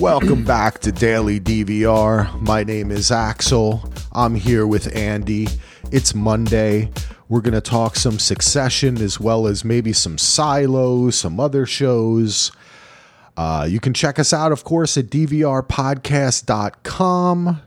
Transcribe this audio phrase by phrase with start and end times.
[0.00, 2.38] Welcome back to Daily DVR.
[2.42, 3.90] My name is Axel.
[4.12, 5.48] I'm here with Andy.
[5.90, 6.90] It's Monday.
[7.30, 12.52] We're going to talk some Succession as well as maybe some silos, some other shows.
[13.38, 17.62] Uh, you can check us out, of course, at dvrpodcast.com.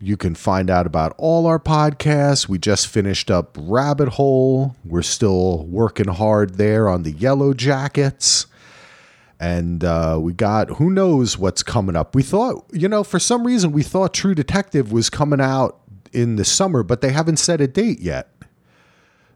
[0.00, 2.48] You can find out about all our podcasts.
[2.48, 4.76] We just finished up Rabbit Hole.
[4.84, 8.46] We're still working hard there on the Yellow Jackets.
[9.40, 12.14] And uh, we got who knows what's coming up.
[12.14, 15.80] We thought, you know, for some reason, we thought True Detective was coming out
[16.12, 18.28] in the summer, but they haven't set a date yet.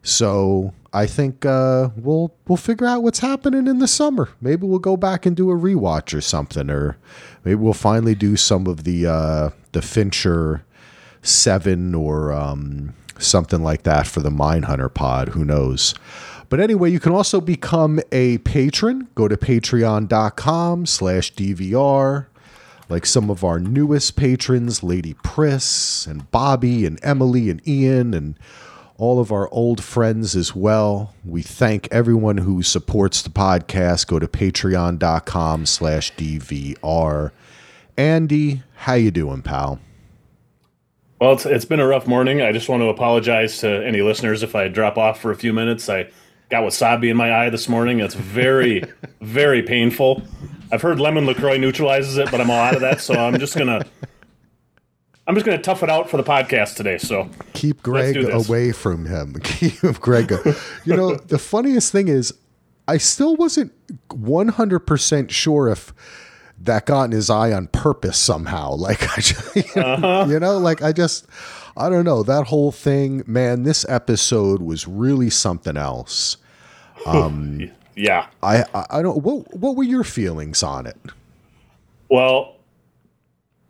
[0.02, 4.30] So I think uh, we'll we'll figure out what's happening in the summer.
[4.40, 6.96] Maybe we'll go back and do a rewatch or something, or
[7.44, 10.64] maybe we'll finally do some of the uh, the Fincher
[11.22, 15.30] Seven or um, something like that for the Mindhunter Pod.
[15.30, 15.94] Who knows?
[16.48, 19.08] But anyway, you can also become a patron.
[19.14, 22.26] Go to patreon.com slash DVR.
[22.88, 28.38] Like some of our newest patrons, Lady Priss and Bobby and Emily and Ian and
[28.96, 31.14] all of our old friends as well.
[31.24, 34.06] We thank everyone who supports the podcast.
[34.06, 37.30] Go to patreon.com slash DVR.
[37.98, 39.80] Andy, how you doing, pal?
[41.20, 42.40] Well, it's, it's been a rough morning.
[42.40, 45.52] I just want to apologize to any listeners if I drop off for a few
[45.52, 45.88] minutes.
[45.88, 46.08] I
[46.48, 48.00] got wasabi in my eye this morning.
[48.00, 48.84] It's very,
[49.20, 50.22] very painful.
[50.70, 53.56] I've heard lemon Lacroix neutralizes it, but I'm all out of that, so I'm just
[53.56, 53.84] gonna.
[55.26, 56.96] I'm just gonna tough it out for the podcast today.
[56.96, 59.34] So keep Greg away from him.
[59.42, 60.32] Keep Greg.
[60.86, 62.32] you know the funniest thing is,
[62.86, 63.72] I still wasn't
[64.10, 65.92] 100 percent sure if
[66.60, 68.74] that got in his eye on purpose somehow.
[68.74, 70.26] Like I, just, you, know, uh-huh.
[70.28, 71.26] you know, like I just,
[71.78, 73.22] I don't know that whole thing.
[73.26, 76.36] Man, this episode was really something else.
[77.06, 78.26] Um, yeah.
[78.42, 79.22] I, I don't.
[79.22, 80.98] What what were your feelings on it?
[82.10, 82.56] Well,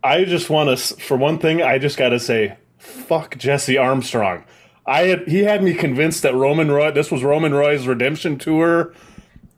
[0.02, 0.96] I just want to.
[0.96, 4.44] For one thing, I just got to say, fuck Jesse Armstrong.
[4.86, 6.90] I had he had me convinced that Roman Roy.
[6.90, 8.94] This was Roman Roy's redemption tour,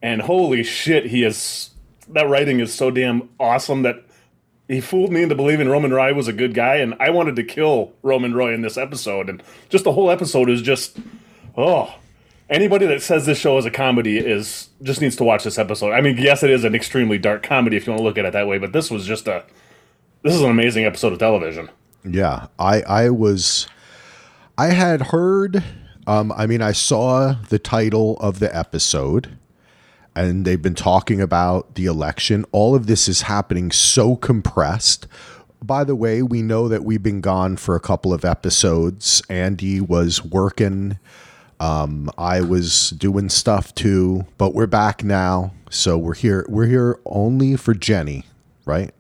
[0.03, 1.71] and holy shit, he is.
[2.09, 4.05] That writing is so damn awesome that
[4.71, 7.43] he fooled me into believing Roman Roy was a good guy, and I wanted to
[7.43, 9.29] kill Roman Roy in this episode.
[9.29, 10.99] And just the whole episode is just,
[11.57, 11.93] oh,
[12.49, 15.91] anybody that says this show is a comedy is just needs to watch this episode.
[15.91, 18.25] I mean, yes, it is an extremely dark comedy if you want to look at
[18.25, 19.45] it that way, but this was just a
[20.23, 21.69] this is an amazing episode of television.
[22.05, 23.67] Yeah, I I was
[24.57, 25.65] I had heard
[26.07, 29.37] um I mean I saw the title of the episode
[30.15, 32.45] and they've been talking about the election.
[32.53, 35.07] All of this is happening so compressed.
[35.63, 39.23] By the way, we know that we've been gone for a couple of episodes.
[39.29, 40.99] Andy was working
[41.61, 45.53] um, I was doing stuff too, but we're back now.
[45.69, 46.47] So we're here.
[46.49, 48.25] We're here only for Jenny,
[48.65, 48.93] right?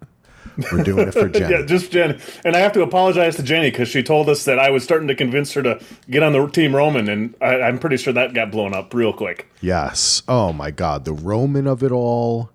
[0.73, 1.55] We're doing it for Jenny.
[1.55, 2.19] yeah, just Jenny.
[2.45, 5.09] And I have to apologize to Jenny because she told us that I was starting
[5.09, 8.35] to convince her to get on the team Roman, and I, I'm pretty sure that
[8.35, 9.51] got blown up real quick.
[9.61, 10.23] Yes.
[10.29, 12.51] Oh my God, the Roman of it all.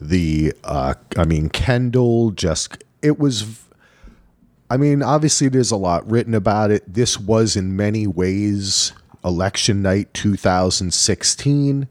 [0.00, 3.60] The, uh, I mean, Kendall just it was.
[4.70, 6.82] I mean, obviously, there's a lot written about it.
[6.92, 8.92] This was in many ways
[9.24, 11.88] election night 2016,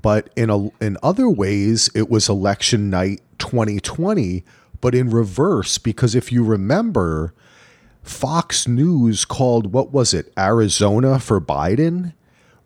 [0.00, 4.44] but in a, in other ways it was election night 2020,
[4.80, 7.34] but in reverse because if you remember,
[8.02, 12.14] Fox News called what was it Arizona for Biden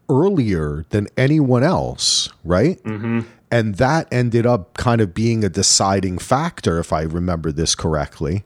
[0.09, 2.83] earlier than anyone else, right?
[2.85, 3.21] Mm-hmm.
[3.51, 8.45] And that ended up kind of being a deciding factor, if I remember this correctly.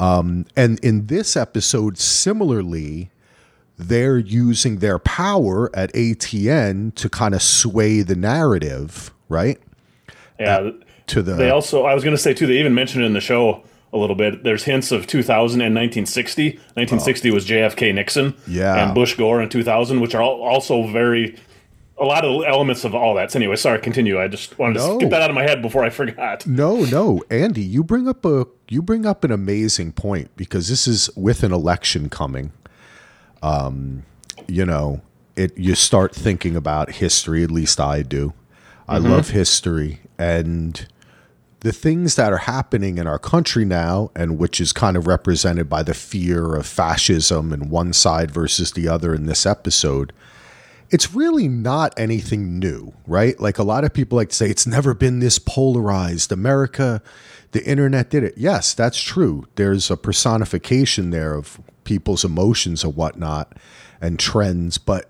[0.00, 3.10] Um, and in this episode, similarly,
[3.78, 9.58] they're using their power at ATN to kind of sway the narrative, right?
[10.38, 10.56] Yeah.
[10.58, 10.74] At,
[11.10, 12.46] to the they also I was going to say too.
[12.46, 13.62] They even mentioned it in the show
[13.92, 14.44] a little bit.
[14.44, 16.50] There's hints of 2000 and 1960.
[16.50, 17.34] 1960 oh.
[17.34, 21.36] was JFK Nixon, yeah, and Bush Gore in 2000, which are also very
[21.98, 23.30] a lot of elements of all that.
[23.30, 24.20] So anyway, sorry, continue.
[24.20, 24.94] I just wanted no.
[24.94, 26.46] to get that out of my head before I forgot.
[26.46, 30.88] No, no, Andy, you bring up a you bring up an amazing point because this
[30.88, 32.52] is with an election coming
[33.42, 34.04] um,
[34.46, 35.00] you know,
[35.36, 37.42] it you start thinking about history.
[37.42, 38.32] At least I do.
[38.88, 39.10] I mm-hmm.
[39.10, 40.86] love history and
[41.60, 45.68] the things that are happening in our country now, and which is kind of represented
[45.68, 50.12] by the fear of fascism and one side versus the other in this episode.
[50.90, 53.38] It's really not anything new, right?
[53.38, 56.32] Like a lot of people like to say, it's never been this polarized.
[56.32, 57.02] America,
[57.52, 58.34] the internet did it.
[58.36, 59.46] Yes, that's true.
[59.54, 63.52] There's a personification there of people's emotions and whatnot
[64.00, 64.78] and trends.
[64.78, 65.09] But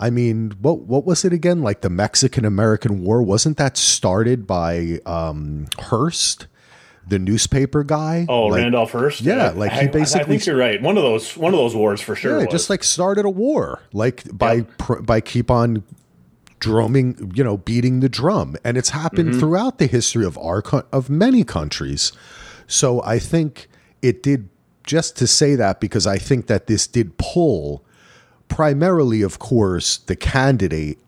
[0.00, 1.62] I mean, what what was it again?
[1.62, 6.46] Like the Mexican American War wasn't that started by um, Hearst,
[7.06, 8.26] the newspaper guy?
[8.28, 9.20] Oh, like, Randolph Hearst.
[9.20, 10.20] Yeah, like he basically.
[10.22, 10.82] I think you're right.
[10.82, 11.36] One of those.
[11.36, 12.38] One of those wars for sure.
[12.38, 12.52] Yeah, was.
[12.52, 14.78] just like started a war, like by Yep.
[14.78, 15.84] pr- by keep on
[16.60, 19.38] drumming, you know, beating the drum, and it's happened Mm-hmm.
[19.40, 22.12] throughout the history of our co- of many countries.
[22.66, 23.68] So I think
[24.02, 24.48] it did
[24.86, 27.83] just to say that because I think that this did pull
[28.54, 31.00] primarily, of course, the candidate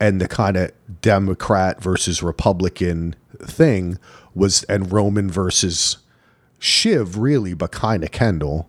[0.00, 4.00] and the kind of Democrat versus Republican thing
[4.34, 5.98] was, and Roman versus
[6.58, 8.68] Shiv, really, but kind of Kendall,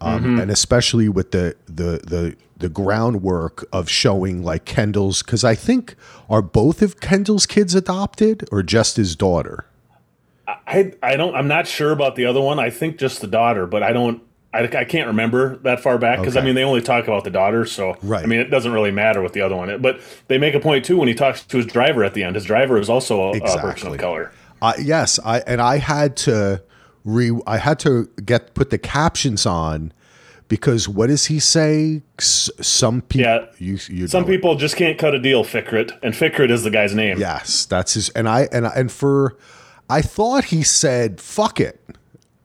[0.00, 5.56] um, and especially with the the the the groundwork of showing like Kendall's, because I
[5.56, 5.96] think
[6.30, 9.66] are both of Kendall's kids adopted or just his daughter.
[10.46, 11.34] I I don't.
[11.34, 12.60] I'm not sure about the other one.
[12.60, 14.22] I think just the daughter, but I don't.
[14.54, 17.30] I, I can't remember that far back because I mean they only talk about the
[17.30, 18.22] daughter, so Right.
[18.22, 19.80] I mean it doesn't really matter with the other one.
[19.82, 22.36] But they make a point too when he talks to his driver at the end.
[22.36, 24.32] His driver is also a, a person of color.
[24.62, 26.62] Uh, yes, I and I had to
[27.04, 29.92] re I had to get put the captions on
[30.48, 32.02] because what does he say?
[32.18, 33.46] S- some people, Yeah.
[33.58, 34.30] you, you Some know it.
[34.36, 35.42] people just can't cut a deal.
[35.44, 37.18] Fikrit and Fikrit is the guy's name.
[37.18, 38.08] Yes, that's his.
[38.10, 39.36] And I and and for,
[39.90, 41.80] I thought he said "fuck it."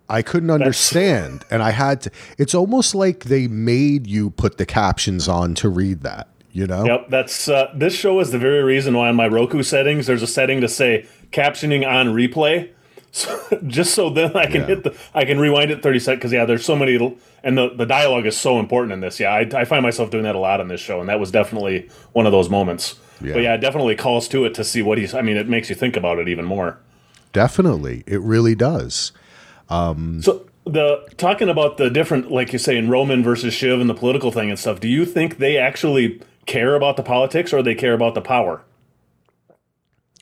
[0.10, 2.12] I couldn't understand, and I had to.
[2.38, 6.28] It's almost like they made you put the captions on to read that.
[6.52, 6.84] You know?
[6.84, 10.24] Yep, that's uh, this show is the very reason why on my Roku settings there's
[10.24, 12.72] a setting to say captioning on replay,
[13.12, 14.68] so, just so then I can Yeah.
[14.68, 16.96] hit the I can rewind it 30 seconds because yeah, there's so many
[17.44, 19.20] and the the dialogue is so important in this.
[19.20, 21.30] Yeah, I, I find myself doing that a lot on this show, and that was
[21.30, 22.96] definitely one of those moments.
[23.22, 23.34] Yeah.
[23.34, 25.14] But yeah, it definitely calls to it to see what he's.
[25.14, 26.80] I mean, it makes you think about it even more.
[27.32, 29.12] Definitely, it really does.
[29.70, 33.94] So the talking about the different, like you say, in Roman versus Shiv and the
[33.96, 34.80] political thing and stuff.
[34.80, 38.62] Do you think they actually care about the politics or they care about the power?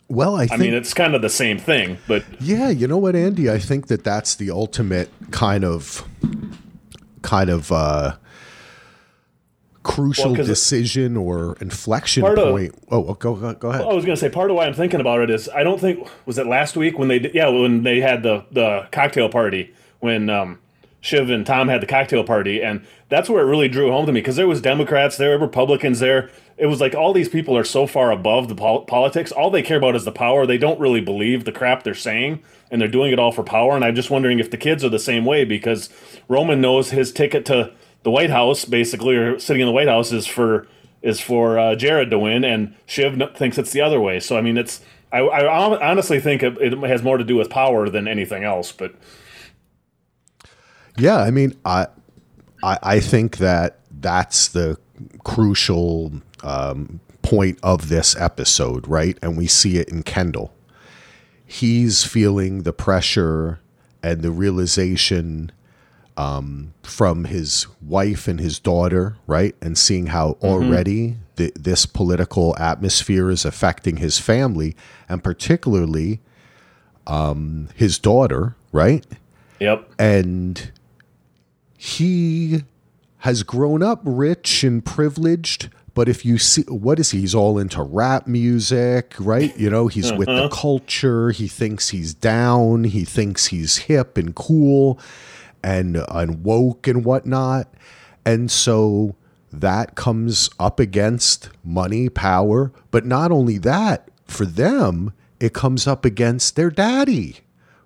[0.09, 2.97] Well, I I think mean, it's kind of the same thing, but Yeah, you know
[2.97, 3.49] what, Andy?
[3.49, 6.07] I think that that's the ultimate kind of,
[7.23, 8.15] kind of uh,
[9.87, 12.75] crucial Well, decision or inflection Part of- point.
[12.91, 13.81] oh, go go, go ahead.
[13.81, 15.79] I was going to say part of why I'm thinking about it is I don't
[15.79, 19.73] think was it last week when they yeah when they had the the cocktail party
[19.99, 20.59] when um,
[21.01, 24.11] Shiv and Tom had the cocktail party and that's where it really drew home to
[24.11, 26.29] me because there was Democrats there, Republicans there.
[26.57, 29.31] It was like all these people are so far above the pol- politics.
[29.31, 30.45] All they care about is the power.
[30.45, 32.41] They don't really believe the crap they're saying,
[32.71, 33.75] and they're doing it all for power.
[33.75, 35.89] And I'm just wondering if the kids are the same way because
[36.27, 37.71] Roman knows his ticket to
[38.07, 40.65] the White House, basically, or sitting in the White House, is for
[41.01, 44.21] is for uh, Jeryd to win, and Shiv thinks it's the other way.
[44.21, 44.79] So I mean, it's
[45.11, 48.71] I, I honestly think it, it has more to do with power than anything else.
[48.71, 48.95] But
[50.97, 51.87] Yeah, I mean, I,
[52.63, 54.77] I, I think that that's the
[55.25, 56.13] crucial
[56.43, 59.17] um, point of this episode, right?
[59.21, 60.53] And we see it in Kendall.
[61.45, 63.59] He's feeling the pressure
[64.01, 65.51] and the realization
[66.17, 69.55] um, from his wife and his daughter, right?
[69.61, 74.75] And seeing how already th- this political atmosphere is affecting his family
[75.07, 76.19] and particularly
[77.05, 79.05] um, his daughter, right?
[79.59, 80.71] yep, and
[81.77, 82.63] he
[83.19, 87.21] has grown up rich and privileged but if you see what is he?
[87.21, 89.57] He's all into rap music right?
[89.57, 91.31] You know he's with the culture.
[91.31, 92.83] He thinks he's down.
[92.83, 94.99] He thinks he's hip and cool
[95.63, 97.73] and and woke and whatnot.
[98.25, 99.15] And so
[99.51, 102.71] that comes up against money power.
[102.91, 107.41] But not only that for them it comes up against their daddy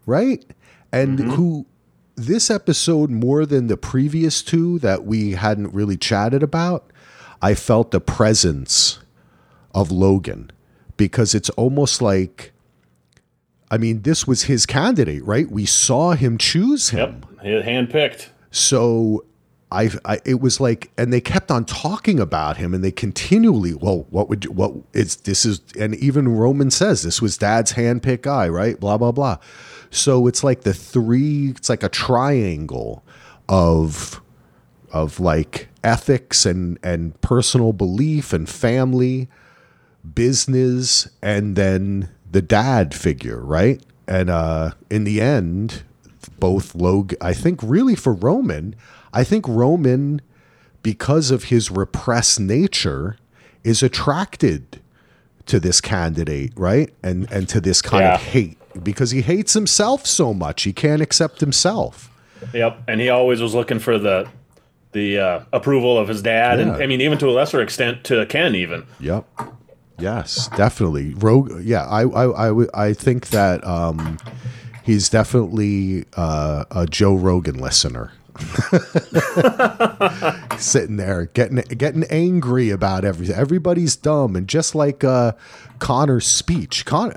[0.06, 0.44] right?
[0.92, 1.30] And mm-hmm.
[1.32, 1.66] who
[2.16, 6.92] this episode more than the previous two that we hadn't really chatted about
[7.42, 9.00] i felt the presence
[9.74, 10.52] of logan.
[10.98, 12.52] Because it's almost like
[13.72, 15.50] i mean this was his candidate right?
[15.50, 17.26] We saw him choose him.
[17.44, 18.30] Yep, handpicked.
[18.52, 19.26] so
[19.72, 23.74] I, I it was like and they kept on talking about him and they continually
[23.74, 27.74] well what would you, what it's this is and even roman says this was dad's
[27.74, 28.80] handpicked guy right?
[28.80, 29.38] Blah blah blah.
[29.90, 33.04] So it's like the three it's like a triangle
[33.48, 34.22] of
[34.92, 39.30] of like ethics and and personal belief and family
[40.14, 45.84] business and then the dad figure right and uh in the end
[46.40, 48.76] both Logan, I think really for Roman,
[49.14, 50.22] I think Roman,
[50.84, 53.18] because of his repressed nature,
[53.64, 54.80] is attracted
[55.48, 56.92] to this candidate, right?
[57.04, 58.16] And and to this kind Yeah.
[58.16, 60.64] of hate because he hates himself so much.
[60.64, 62.10] He can't accept himself.
[62.54, 64.28] Yep, and he always was looking for the
[64.94, 66.74] the uh, approval of his dad, Yeah.
[66.74, 68.86] and I mean even to a lesser extent to Ken even.
[69.00, 69.26] Yep.
[70.02, 71.14] Yes, definitely.
[71.16, 71.64] Rogue.
[71.64, 74.18] Yeah, I I, I, I think that um,
[74.84, 78.12] he's definitely uh, a Joe Rogan listener.
[80.58, 83.36] Sitting there getting getting angry about everything.
[83.36, 85.34] Everybody's dumb, and just like uh,
[85.80, 87.16] Connor's speech, Connor.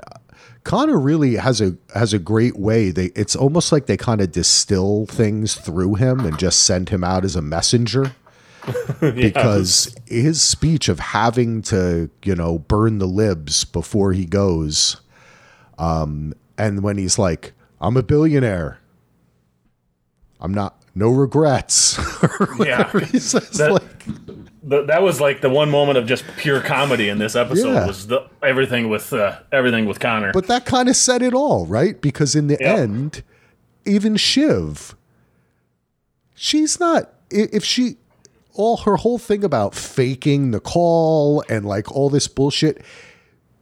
[0.63, 2.91] Connor really has a has a great way.
[2.91, 7.03] They it's almost like they kind of distill things through him and just send him
[7.03, 8.13] out as a messenger
[8.99, 15.01] because his speech of having to, you know, burn the libs before he goes,
[15.77, 18.79] um, and when he's like, "I'm a billionaire,
[20.39, 21.99] I'm not, no regrets,"
[22.59, 22.89] Yeah.
[22.99, 23.83] he says, That- like,
[24.67, 27.85] the, that was like the one moment of just pure comedy in this episode Yeah.
[27.85, 30.31] was the everything with uh, everything with Connor.
[30.33, 32.01] but that kind of said it all, right?
[32.01, 32.79] Because in the Yep.
[32.79, 33.23] end,
[33.85, 34.95] even Shiv,
[36.33, 37.11] she's not.
[37.29, 37.97] If she,
[38.55, 42.81] all her whole thing about faking the call and like all this bullshit,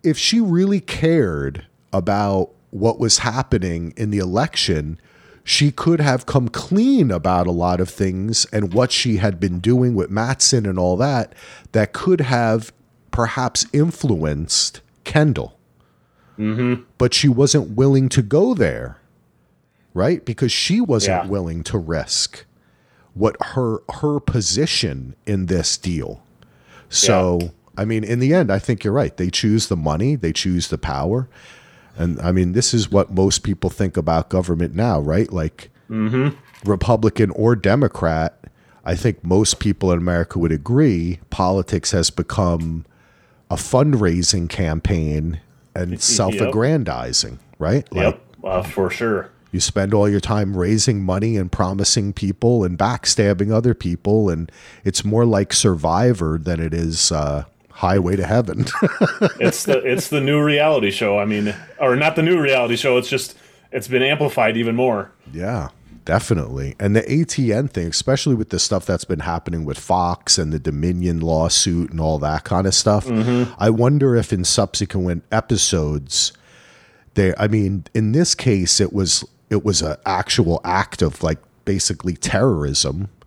[0.04, 5.00] if she really cared about what was happening in the election,
[5.44, 9.60] she could have come clean about a lot of things and what she had been
[9.60, 11.34] doing with Matsson and all that,
[11.74, 12.72] that could have
[13.12, 15.58] perhaps influenced Kendall.
[16.40, 16.84] Mm-hmm.
[16.98, 18.98] But she wasn't willing to go there,
[19.94, 20.26] right?
[20.26, 21.30] Because she wasn't Yeah.
[21.30, 22.46] willing to risk
[23.14, 26.24] what her her position in this deal.
[26.90, 29.16] So, I mean, in the end, I think you're right.
[29.16, 31.28] They choose the money, they choose the power.
[31.96, 35.32] And I mean, this is what most people think about government now, right?
[35.32, 35.70] Like
[36.66, 38.40] Republican or Democrat,
[38.86, 42.86] I think most people in America would agree politics has become
[43.50, 45.40] a fundraising campaign
[45.76, 47.92] and self aggrandizing, right?
[47.94, 49.30] Like yep, uh, for sure.
[49.54, 54.52] You spend all your time raising money and promising people and backstabbing other people, and
[54.84, 58.66] it's more like Survivor than it is uh, Highway to Heaven.
[59.40, 61.20] It's the it's the new reality show.
[61.20, 62.98] I mean, or not the new reality show.
[62.98, 63.38] It's just
[63.72, 65.12] it's been amplified even more.
[65.32, 65.70] Yeah,
[66.06, 66.76] definitely.
[66.80, 70.60] And the ATN thing, especially with the stuff that's been happening with Fox and the
[70.60, 73.10] Dominion lawsuit and all that kind of stuff,
[73.58, 76.32] I wonder if in subsequent episodes,
[77.16, 81.40] they, I mean, in this case, it was it was an actual act of like
[81.66, 83.10] basically terrorism.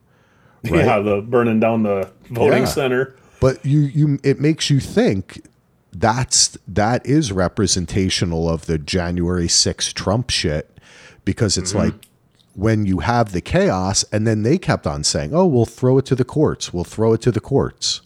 [0.65, 0.85] Right.
[0.85, 2.69] Yeah, the burning down the voting Yeah.
[2.69, 3.15] center.
[3.41, 5.47] But you you it makes you think
[5.93, 10.77] that's that is representational of the January 6th Trump shit
[11.25, 11.91] because it's mm-hmm.
[11.91, 12.09] like
[12.55, 16.07] when you have the chaos and then they kept on saying, "Oh, we'll throw it
[16.07, 16.73] to the courts.
[16.73, 18.01] We'll throw it to the courts."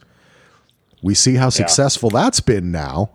[1.02, 3.10] We see how successful that's been now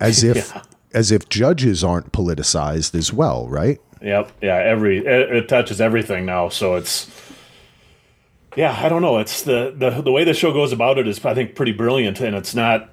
[0.00, 0.62] as if Yeah.
[0.92, 3.78] as if judges aren't politicized as well, right?
[4.02, 4.32] Yep.
[4.40, 4.56] Yeah.
[4.56, 7.10] Every it, it touches everything now, so it's.
[8.56, 9.18] Yeah, I don't know.
[9.18, 12.20] It's the, the the way the show goes about it is I think pretty brilliant,
[12.20, 12.90] and it's not.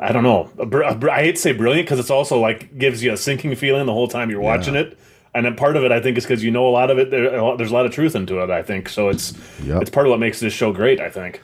[0.00, 0.50] I don't know.
[0.58, 3.12] a br- a br- I hate to say brilliant because it's also like gives you
[3.12, 4.98] a sinking feeling the whole time you're watching it,
[5.34, 7.10] and then part of it I think is because you know a lot of it.
[7.10, 8.48] There, there's a lot of truth into it.
[8.50, 9.08] I think so.
[9.10, 9.82] It's Yep.
[9.82, 11.00] it's part of what makes this show great.
[11.00, 11.42] I think.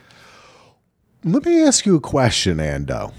[1.23, 3.13] Let me ask you a question, Ando.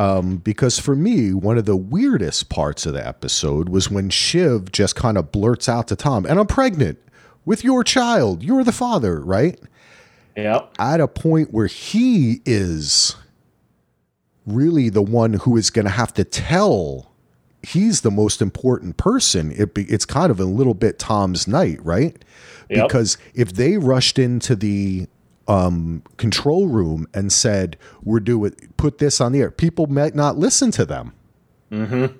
[0.00, 4.72] Um, because for me, one of the weirdest parts of the episode was when Shiv
[4.72, 6.98] just kind of blurts out to Tom, and I'm pregnant
[7.44, 8.42] with your child.
[8.42, 9.60] You're the father, right?
[10.36, 10.72] Yep.
[10.78, 13.14] At a point where he is
[14.46, 17.12] really the one who is going to have to tell.
[17.62, 19.52] He's the most important person.
[19.52, 22.16] It be, it's kind of a little bit Tom's night, right?
[22.70, 22.88] Yep.
[22.88, 25.08] Because if they rushed into the
[25.50, 30.38] um, control room and said, "We're doing put this on the air," people might not
[30.38, 31.12] listen to them.
[31.72, 32.16] Mm-hmm.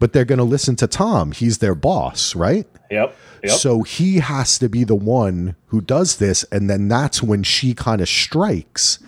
[0.00, 1.32] But they're going to listen to Tom.
[1.32, 2.66] He's their boss, right?
[2.90, 3.16] Yep.
[3.42, 3.52] Yep.
[3.52, 7.74] So he has to be the one who does this, and then that's when she
[7.74, 8.98] kind of strikes.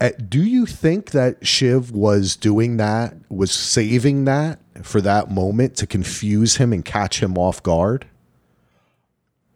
[0.00, 5.76] Uh, do you think that Shiv was doing that, was saving that for that moment
[5.76, 8.06] to confuse him and catch him off guard?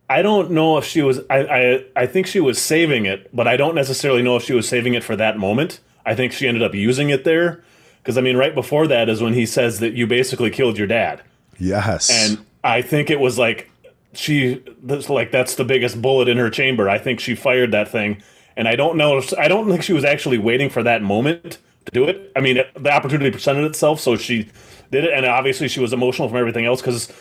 [0.09, 1.21] I don't know if she was.
[1.31, 4.53] I, I I think she was saving it, but I don't necessarily know if she
[4.53, 5.81] was saving it for that moment.
[6.05, 7.65] I think she ended up using it there
[8.03, 10.87] because I mean, right before that is when he says that you basically killed your
[10.87, 11.23] dad,
[11.59, 12.09] Yes.
[12.11, 13.69] and I think it was like
[14.13, 16.89] she that's like that's the biggest bullet in her chamber.
[16.89, 18.23] I think she fired that thing,
[18.57, 19.19] and I don't know.
[19.19, 22.31] If, I don't think she was actually waiting for that moment to do it.
[22.37, 24.49] I mean, the opportunity presented itself, so she
[24.93, 27.13] did it, and obviously she was emotional from everything else because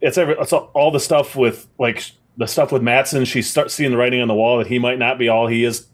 [0.00, 3.24] it's every it's all the stuff with like the stuff with Matsson.
[3.26, 5.64] She starts seeing the writing on the wall that he might not be all he
[5.64, 5.86] is.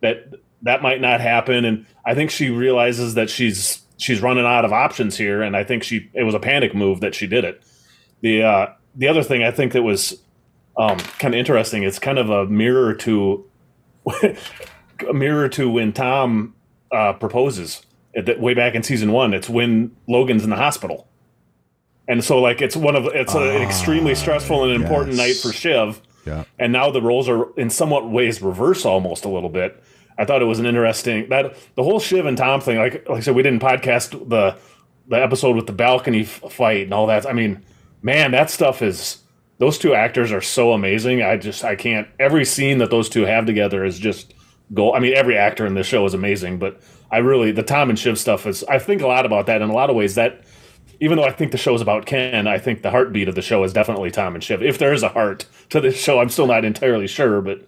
[0.00, 4.64] That that might not happen, and I think she realizes that she's she's running out
[4.64, 7.44] of options here, and I think she it was a panic move that she did
[7.44, 7.62] it.
[8.22, 8.66] The uh,
[8.96, 10.20] the other thing I think that was
[10.76, 11.82] um, kind of interesting.
[11.82, 13.44] It's kind of a mirror to
[15.08, 16.54] a mirror to when Tom
[16.90, 17.84] uh, proposes
[18.16, 19.34] at the, way back in season one.
[19.34, 21.08] It's when Logan's in the hospital,
[22.10, 25.36] and so like it's one of it's a, an extremely ah, stressful and important night
[25.36, 26.02] for Shiv.
[26.26, 26.42] Yeah.
[26.58, 29.80] And now the roles are in somewhat ways reverse almost a little bit.
[30.18, 32.78] I thought it was an interesting that the whole Shiv and Tom thing.
[32.78, 34.58] Like like I said, we didn't podcast the
[35.06, 37.26] the episode with the balcony f- fight and all that.
[37.26, 37.64] I mean,
[38.02, 39.18] man, that stuff is
[39.58, 41.22] those two actors are so amazing.
[41.22, 44.34] I just I can't every scene that those two have together is just
[44.74, 44.96] gold.
[44.96, 47.96] I mean, every actor in this show is amazing, but I really the Tom and
[47.96, 50.42] Shiv stuff is I think a lot about that in a lot of ways that
[51.00, 53.42] even though I think the show is about Ken, I think the heartbeat of the
[53.42, 54.62] show is definitely Tom and Shiv.
[54.62, 57.66] If there is a heart to this show, I'm still not entirely sure, but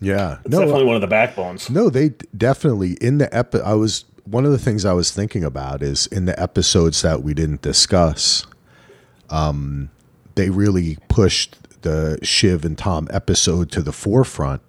[0.00, 0.38] Yeah.
[0.44, 1.68] it's definitely one of the backbones.
[1.70, 5.44] No, they definitely in the epi- I was one of the things I was thinking
[5.44, 8.44] about is in the episodes that we didn't discuss.
[9.30, 9.90] Um,
[10.34, 14.62] they really pushed the Shiv and Tom episode to the forefront,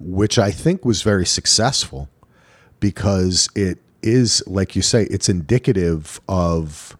[0.00, 2.08] which I think was very successful
[2.80, 6.96] because it is, like you say, it's indicative of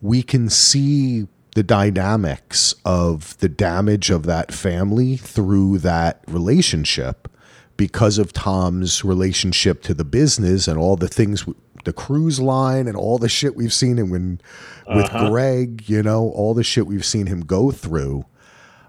[0.00, 7.28] we can see the dynamics of the damage of that family through that relationship
[7.76, 11.44] because of Tom's relationship to the business and all the things
[11.84, 14.40] the cruise line and all the shit we've seen him when
[14.86, 18.24] with Greg, you know, all the shit we've seen him go through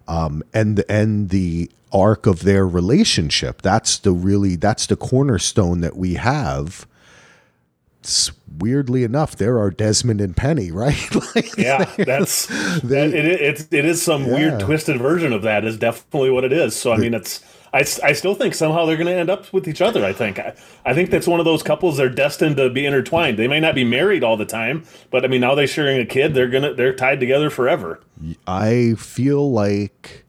[0.08, 3.62] um, and and the arc of their relationship.
[3.62, 6.88] That's the really that's the cornerstone that we have.
[8.60, 11.16] Weirdly enough, there are Desmond and Penny, right?
[11.36, 12.46] like, Yeah, that's
[12.84, 14.34] that, it, it, it is some Yeah.
[14.34, 16.76] weird twisted version of that is definitely what it is.
[16.76, 17.44] So I mean, it's
[17.74, 20.06] I, I still think somehow they're going to end up with each other.
[20.06, 20.54] I think I,
[20.86, 23.38] I think that's one of those couples they're destined to be intertwined.
[23.38, 26.06] They may not be married all the time, but I mean now they're sharing a
[26.06, 26.34] kid.
[26.34, 28.00] They're gonna they're tied together forever.
[28.48, 30.24] I feel like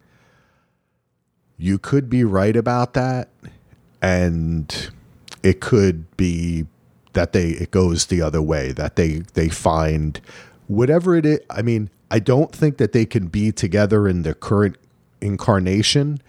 [1.59, 3.29] you could be right about that,
[4.03, 4.91] and
[5.43, 6.67] it could be
[7.17, 10.21] that they it goes the other way that they they find
[10.69, 11.41] whatever it is.
[11.51, 14.77] I mean, I don't think that they can be together in their current
[15.21, 16.21] incarnation,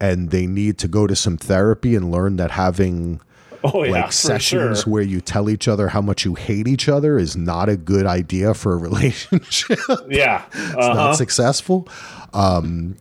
[0.00, 3.20] and they need to go to some therapy and learn that having
[3.64, 4.92] Oh yeah, like sessions sure.
[4.92, 8.06] where you tell each other how much you hate each other is not a good
[8.06, 11.14] idea for a relationship Yeah, It's not uh-huh.
[11.14, 11.86] successful.
[12.32, 12.96] Um,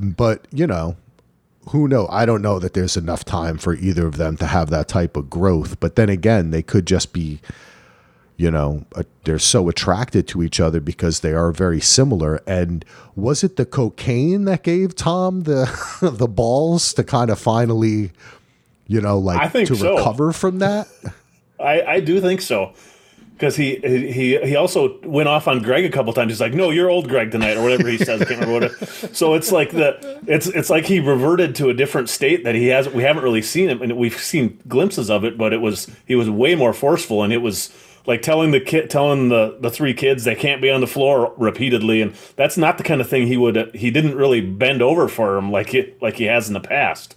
[0.00, 0.96] but you know,
[1.68, 2.06] who know?
[2.08, 5.16] I don't know that there's enough time for either of them to have that type
[5.16, 5.78] of growth.
[5.80, 7.40] But then again, they could just be,
[8.36, 12.42] you know, uh, they're so attracted to each other because they are very similar.
[12.46, 15.70] And was it the cocaine that gave Tom the
[16.00, 18.12] the balls to kind of finally,
[18.86, 19.96] you know, like I think to so.
[19.96, 20.88] recover from that?
[21.60, 22.72] I, I do think so.
[23.40, 26.30] Because he, he he also went off on Greg a couple times.
[26.30, 28.20] He's like, "No, you're old Greg tonight," or whatever he says.
[28.20, 28.82] I can't remember what.
[28.82, 32.54] It, so it's like the it's it's like he reverted to a different state that
[32.54, 32.94] he hasn't.
[32.94, 35.38] We haven't really seen him, and we've seen glimpses of it.
[35.38, 37.72] But it was he was way more forceful, and it was
[38.06, 41.32] like telling the kid, telling the the three kids they can't be on the floor
[41.38, 43.74] repeatedly, and that's not the kind of thing he would.
[43.74, 47.16] He didn't really bend over for him like he like he has in the past.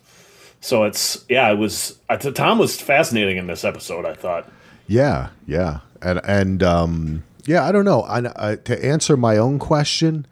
[0.62, 2.00] So it's yeah, it was.
[2.34, 4.06] Tom was fascinating in this episode.
[4.06, 4.50] I thought.
[4.88, 8.02] Yeah, yeah, and and um, yeah, I don't know.
[8.04, 10.26] I, I, to answer my own question,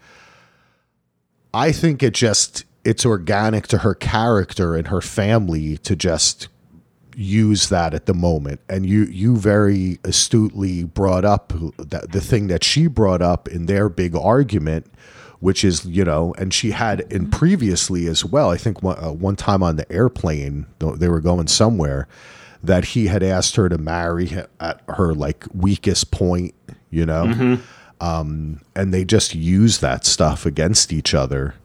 [1.53, 6.47] I think it just it's organic to her character and her family to just
[7.15, 8.61] use that at the moment.
[8.69, 13.65] And you you very astutely brought up that the thing that she brought up in
[13.65, 14.87] their big argument.
[15.39, 18.51] Which is, you know, and she had in previously as well.
[18.51, 22.07] I think one, uh, one time on the airplane, they were going somewhere,
[22.63, 26.53] that he had asked her to marry hi- at her like weakest point,
[26.89, 27.57] you know,
[27.99, 31.55] um, and they just used that stuff against each other.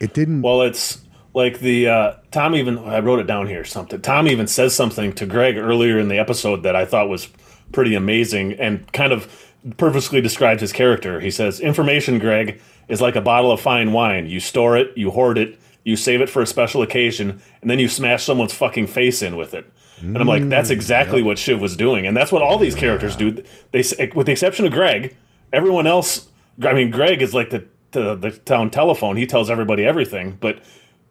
[0.00, 0.42] It didn't.
[0.42, 1.00] Well, it's
[1.34, 4.00] like the uh, Tom even I wrote it down here something.
[4.00, 7.28] Tom even says something to Greg earlier in the episode that I thought was
[7.72, 11.20] pretty amazing and kind of perfectly describes his character.
[11.20, 14.26] He says, "Information, Greg, is like a bottle of fine wine.
[14.26, 17.78] You store it, you hoard it, you save it for a special occasion, and then
[17.78, 19.70] you smash someone's fucking face in with it."
[20.00, 22.74] And I'm like, that's mm, exactly what Shiv was doing, and that's what all these
[22.74, 23.42] characters do.
[23.70, 25.16] They, s- eh, with the exception of Greg,
[25.52, 26.28] everyone else.
[26.62, 29.16] I mean, Greg is like the the, the town telephone.
[29.16, 30.58] He tells everybody everything, but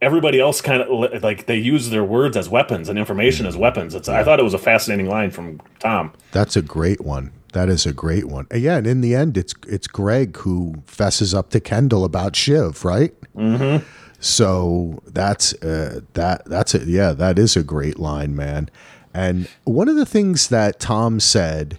[0.02, 3.60] everybody else kind of like they use their words as weapons and information as mm.
[3.60, 3.96] weapons.
[3.96, 6.14] It's, I thought it was a fascinating line from Tom.
[6.32, 7.32] That's a great one.
[7.54, 8.48] That is a great one.
[8.52, 12.36] And yeah, and in the end, it's it's Greg who fesses up to Kendall about
[12.36, 13.14] Shiv, right?
[13.36, 13.86] Mm-hmm.
[14.24, 18.70] So that's uh, that that's a yeah, that is a great line, man.
[19.14, 21.78] And one of the things that Tom said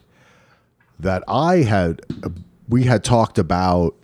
[1.01, 2.03] that I had
[2.69, 3.97] we had talked about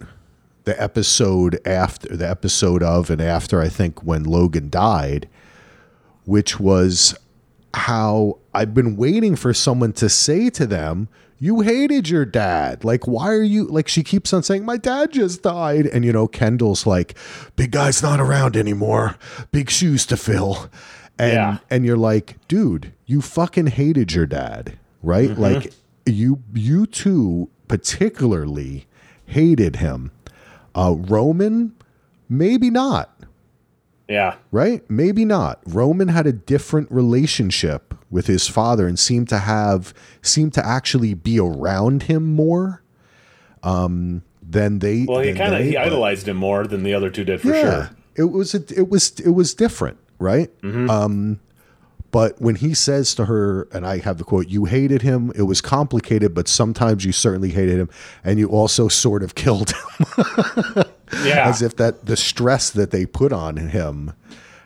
[0.64, 5.28] the episode after the episode of and after I think when Logan died,
[6.24, 7.14] which was
[7.74, 11.08] how I've been waiting for someone to say to them,
[11.42, 12.84] You hated your dad.
[12.84, 15.86] Like, why are you like she keeps on saying, My dad just died.
[15.86, 17.16] And you know, Kendall's like,
[17.56, 19.16] Big guy's not around anymore.
[19.50, 20.68] Big shoes to fill.
[21.18, 21.58] And Yeah.
[21.70, 25.30] and you're like, dude, you fucking hated your dad, right?
[25.36, 25.72] Like
[26.06, 28.86] you you two particularly
[29.26, 30.10] hated him.
[30.74, 31.74] Uh Roman,
[32.28, 33.18] maybe not
[34.08, 34.34] Yeah.
[34.50, 34.82] right?
[34.90, 35.60] Maybe not.
[35.66, 41.14] Roman had a different relationship with his father and seemed to have seemed to actually
[41.14, 42.82] be around him more
[43.62, 45.04] um, than they.
[45.04, 47.48] Well, he kind of he but- idolized him more than the other two did for
[47.48, 47.90] yeah, sure.
[48.16, 50.50] it was a, it was it was different, right?
[50.62, 50.90] Mm-hmm.
[50.90, 51.40] Um,
[52.12, 55.30] but when he says to her, and I have the quote, "You hated him.
[55.36, 57.88] It was complicated, but sometimes you certainly hated him,
[58.24, 60.84] and you also sort of killed him."
[61.24, 61.48] Yeah.
[61.48, 64.12] as if that the stress that they put on him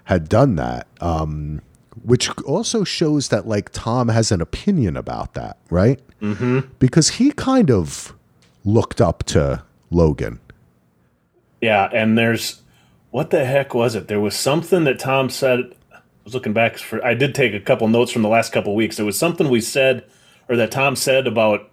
[0.05, 1.63] had done that um
[2.03, 6.61] which also shows that like tom has an opinion about that right mm-hmm.
[6.79, 8.15] because he kind of
[8.65, 10.41] looked up to logan
[11.65, 12.61] Yeah, and there's
[13.11, 14.07] what the heck was it?
[14.07, 15.75] There was something that Tom said.
[15.91, 17.03] I was looking back for.
[17.03, 18.97] I did take a couple notes from the last couple weeks.
[18.97, 20.05] There was something we said,
[20.51, 21.71] or that Tom said about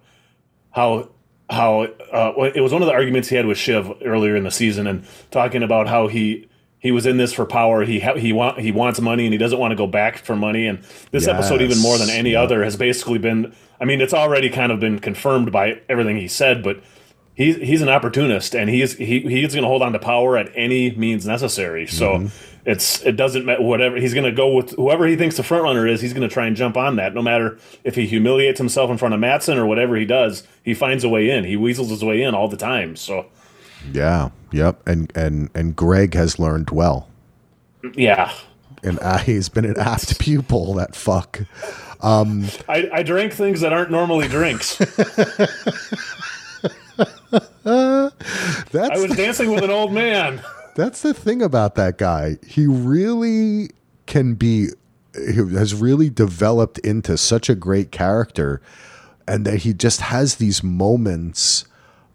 [0.70, 1.10] how
[1.50, 4.50] how uh, it was one of the arguments he had with Shiv earlier in the
[4.50, 6.48] season, and talking about how he
[6.82, 7.84] he was in this for power.
[7.84, 10.34] He ha- he want he wants money, and he doesn't want to go back for
[10.34, 10.66] money.
[10.66, 12.42] And this episode, even more than any yeah.
[12.42, 13.54] other, has basically been.
[13.80, 16.82] I mean, it's already kind of been confirmed by everything he said, but
[17.34, 20.50] he's he's an opportunist and he's he, he's going to hold on to power at
[20.54, 21.86] any means necessary.
[21.86, 22.68] So Mm-hmm.
[22.68, 25.62] it's it doesn't matter whatever he's going to go with whoever he thinks the front
[25.62, 26.00] runner is.
[26.00, 28.98] He's going to try and jump on that, no matter if he humiliates himself in
[28.98, 30.46] front of Matsson or whatever he does.
[30.64, 31.44] He finds a way in.
[31.44, 32.96] He weasels his way in all the time.
[32.96, 33.26] So
[33.92, 37.08] yeah yep and and and greg has learned well
[37.94, 38.32] yeah,
[38.84, 41.40] and he's been an apt pupil that fuck
[42.00, 44.76] Um, I, I drink things that aren't normally drinks.
[44.78, 44.90] that's
[47.64, 50.42] I was dancing with an old man.
[50.74, 52.38] That's the thing about that guy.
[52.46, 53.68] He really
[54.06, 54.68] can be,
[55.14, 58.62] he has really developed into such a great character,
[59.28, 61.66] and that he just has these moments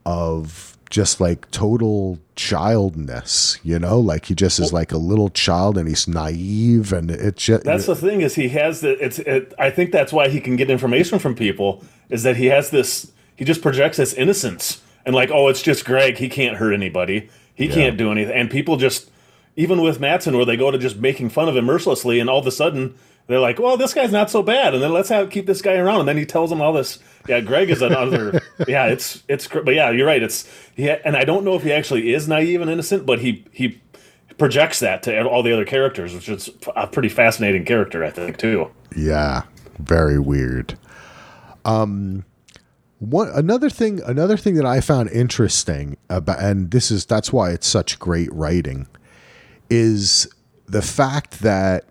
[0.07, 5.77] of just like total childness, you know, like he just is like a little child
[5.77, 9.53] and he's naive and it's just That's the thing is he has the it's it,
[9.59, 13.11] I think that's why he can get information from people is that he has this
[13.35, 16.17] he just projects this innocence and like oh it's just Greg.
[16.17, 17.29] He can't hurt anybody.
[17.53, 19.09] He can't do anything and people just
[19.55, 22.39] even with Matsson where they go to just making fun of him mercilessly and all
[22.39, 22.95] of a sudden
[23.27, 25.75] they're like well this guy's not so bad and then let's have keep this guy
[25.75, 29.47] around and then he tells them all this yeah Greg is another yeah it's it's
[29.47, 32.61] but yeah you're right it's yeah, and I don't know if he actually is naive
[32.61, 33.81] and innocent but he he
[34.37, 38.37] projects that to all the other characters, which is a pretty fascinating character, I think,
[38.37, 38.71] too.
[38.95, 39.43] Yeah,
[39.79, 40.77] very weird.
[41.65, 42.25] Um,
[42.99, 47.51] one another thing, another thing that I found interesting about, and this is that's why
[47.51, 48.87] it's such great writing,
[49.69, 50.27] is
[50.65, 51.85] the fact that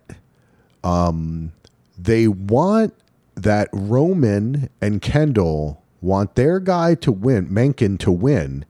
[0.84, 1.52] um,
[1.98, 2.94] they want
[3.34, 8.64] that Roman and Kendall want their guy to win, Mencken to win.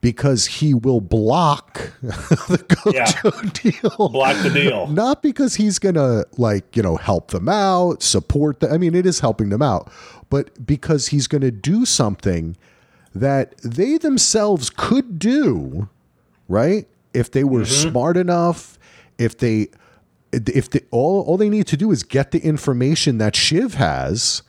[0.00, 4.86] Because he will block the Gojo deal Block the deal.
[4.90, 9.04] not because he's gonna like you know help them out support them i mean it
[9.04, 9.90] is helping them out
[10.30, 12.56] but because he's gonna do something
[13.12, 15.88] that they themselves could do
[16.46, 18.78] right if they were smart enough
[19.18, 19.66] if they
[20.32, 24.42] if they all all they need to do is get the information that shiv has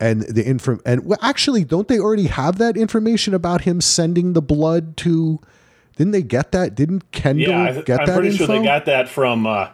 [0.00, 4.32] and the info and well, actually don't they already have that information about him sending
[4.32, 5.40] the blood to
[5.96, 8.46] didn't they get that didn't kendall Yeah, I th- get I'm that pretty info?
[8.46, 9.68] sure they got that from uh,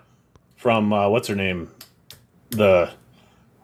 [0.64, 1.70] from uh, what's her name,
[2.48, 2.90] the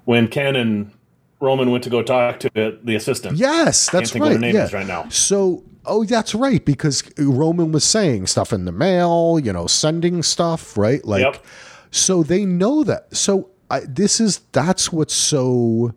[0.05, 0.93] when Ken and
[1.41, 3.39] Roman went to go talk to the, the assistant.
[3.39, 4.35] Yes, that's think what right.
[4.35, 4.65] her name yeah.
[4.65, 5.09] is right now.
[5.09, 10.23] So, oh, that's right because Roman was saying stuff in the mail, you know, sending
[10.23, 11.03] stuff, right?
[11.03, 11.45] Like, Yep.
[11.91, 13.15] So they know that.
[13.15, 15.95] So I, this is that's what's so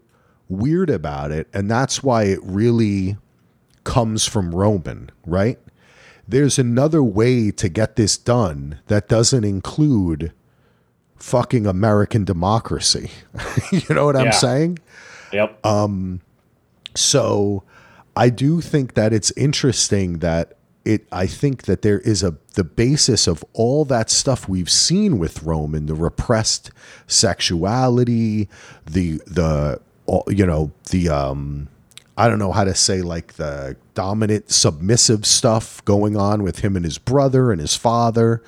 [0.50, 3.18] weird about it, and that's why it really
[3.84, 5.60] comes from Roman, right?
[6.28, 10.32] There's another way to get this done that doesn't include
[11.18, 13.12] fucking American democracy.
[13.72, 14.80] you know what I'm saying?
[15.34, 15.60] Yep.
[15.64, 15.88] Uh,
[16.96, 17.64] So
[18.16, 22.64] I do think that it's interesting that it I think that there is a the
[22.64, 26.72] basis of all that stuff we've seen with Roman, the repressed
[27.08, 28.50] sexuality,
[28.86, 29.80] the the
[30.28, 31.68] you know, the um
[32.18, 36.76] I don't know how to say like the dominant submissive stuff going on with him
[36.76, 38.44] and his brother and his father.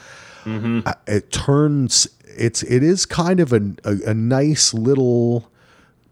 [0.45, 5.49] Uh, It turns it's it is kind of a, a, a nice little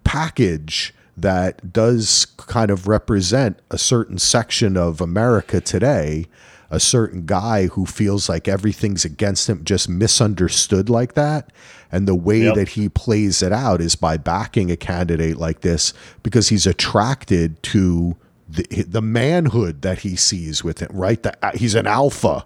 [0.04, 6.26] package that does kind of represent a certain section of America today,
[6.72, 11.52] a certain guy who feels like everything's against him, just misunderstood like that.
[11.92, 12.56] And the way Yep.
[12.56, 17.62] that he plays it out is by backing a candidate like this because he's attracted
[17.64, 18.16] to
[18.50, 21.22] the, the manhood that he sees with him, right?
[21.22, 22.46] The, uh, he's an alpha.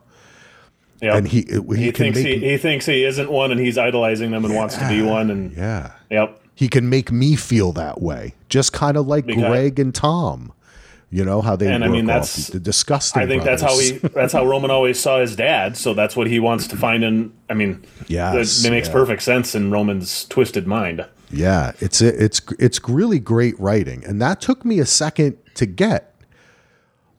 [1.02, 1.16] Yep.
[1.16, 4.32] And he, uh, he, he thinks he, he thinks he isn't one, and he's idolizing
[4.32, 5.30] them and wants to be one.
[5.30, 5.92] And yeah.
[6.10, 9.94] yep, he can make me feel that way, just kind of like Because- Greg and
[9.94, 10.52] Tom.
[11.10, 13.22] You know how they And I mean, off that's- the disgusting.
[13.22, 13.90] I think that's how brothers.
[14.02, 15.78] he that's how Roman always saw his dad.
[15.78, 17.32] So that's what he wants to find in.
[17.50, 18.92] I mean, yeah, it, makes yeah.
[18.92, 21.06] perfect sense in Roman's twisted mind.
[21.32, 26.14] Yeah, it's it's it's really great writing, and that took me a second to get.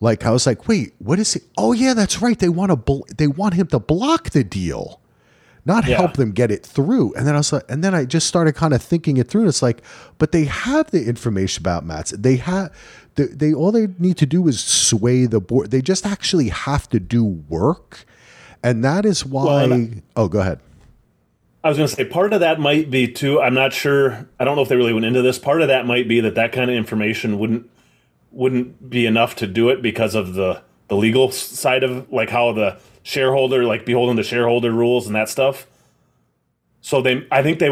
[0.01, 1.45] Like I was like, wait, what is it?
[1.57, 2.39] Oh yeah, that's right.
[2.39, 5.01] They want to bl- they want him to block the deal,
[5.69, 5.99] not Yeah.
[5.99, 7.15] help them get it through.
[7.15, 9.43] And then I was like, and then I just started kind of thinking it through.
[9.43, 9.83] And it's like,
[10.19, 12.11] but they have the information about Mats.
[12.11, 12.73] They have
[13.15, 15.71] they, they all they need to do is sway the board.
[15.71, 18.05] They just actually have to do work,
[18.65, 19.65] and that is why.
[19.65, 20.61] and- oh, go ahead.
[21.65, 23.41] I was going to say part of that might be too.
[23.41, 24.27] I'm not sure.
[24.39, 25.39] I don't know if they really went into this.
[25.41, 27.69] Part of that might be that that kind of information wouldn't
[28.31, 32.53] wouldn't be enough to do it because of the the legal side of like how
[32.53, 35.67] the shareholder like beholden to shareholder rules and that stuff.
[36.83, 37.71] So they, I think they,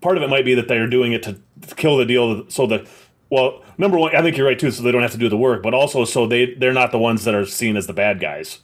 [0.00, 1.40] part of it might be that they are doing it to
[1.74, 2.48] kill the deal.
[2.48, 2.88] So the,
[3.30, 4.70] well, number one, I think you're right too.
[4.70, 6.98] So they don't have to do the work, but also so they they're not the
[7.00, 8.60] ones that are seen as the bad guys.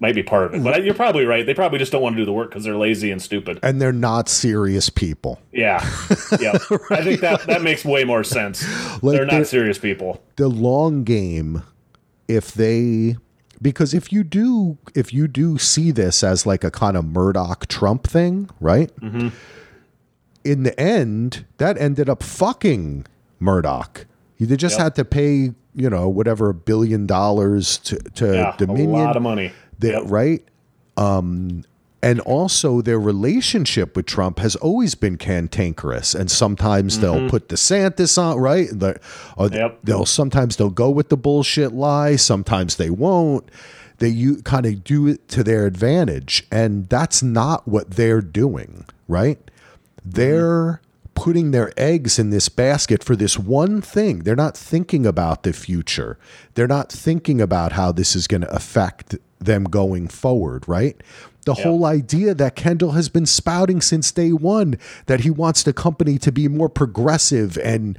[0.00, 1.44] Might be part of it, but you're probably right.
[1.44, 3.58] They probably just don't want to do the work because they're lazy and stupid.
[3.64, 5.40] And they're not serious people.
[5.50, 5.80] Yeah,
[6.40, 6.52] yeah.
[6.90, 8.62] I think that that makes way more sense.
[9.02, 10.22] Like they're they're- not serious people.
[10.36, 11.64] the long game
[12.28, 13.16] if they
[13.60, 17.66] because if you do if you do see this as like a kind of Murdoch
[17.68, 18.94] Trump thing, right?
[19.00, 19.28] Mm-hmm.
[20.44, 23.06] In the end, that ended up fucking
[23.40, 24.06] Murdoch.
[24.40, 24.82] They just Yep.
[24.84, 28.90] had to pay, you know, whatever a billion dollars to, to Yeah, Dominion.
[28.90, 29.52] a lot of money.
[29.78, 30.02] They- Yep.
[30.06, 30.44] Right?
[30.96, 31.64] Um,
[32.02, 36.14] and also their relationship with Trump has always been cantankerous.
[36.14, 38.68] And sometimes they'll put DeSantis on, right?
[38.70, 39.54] Or Mm-hmm.
[39.54, 39.78] Yep.
[39.84, 42.16] They'll sometimes they'll go with the bullshit lie.
[42.16, 43.50] Sometimes they won't.
[43.98, 48.84] They you kind of do it to their advantage, and that's not what they're doing,
[49.08, 49.38] right?
[50.04, 50.80] They're
[51.14, 54.20] putting their eggs in this basket for this one thing.
[54.20, 56.16] They're not thinking about the future.
[56.54, 61.00] They're not thinking about how this is going to affect them going forward, right?
[61.48, 65.72] The whole idea that Kendall has been spouting since day one that he wants the
[65.72, 67.98] company to be more progressive and,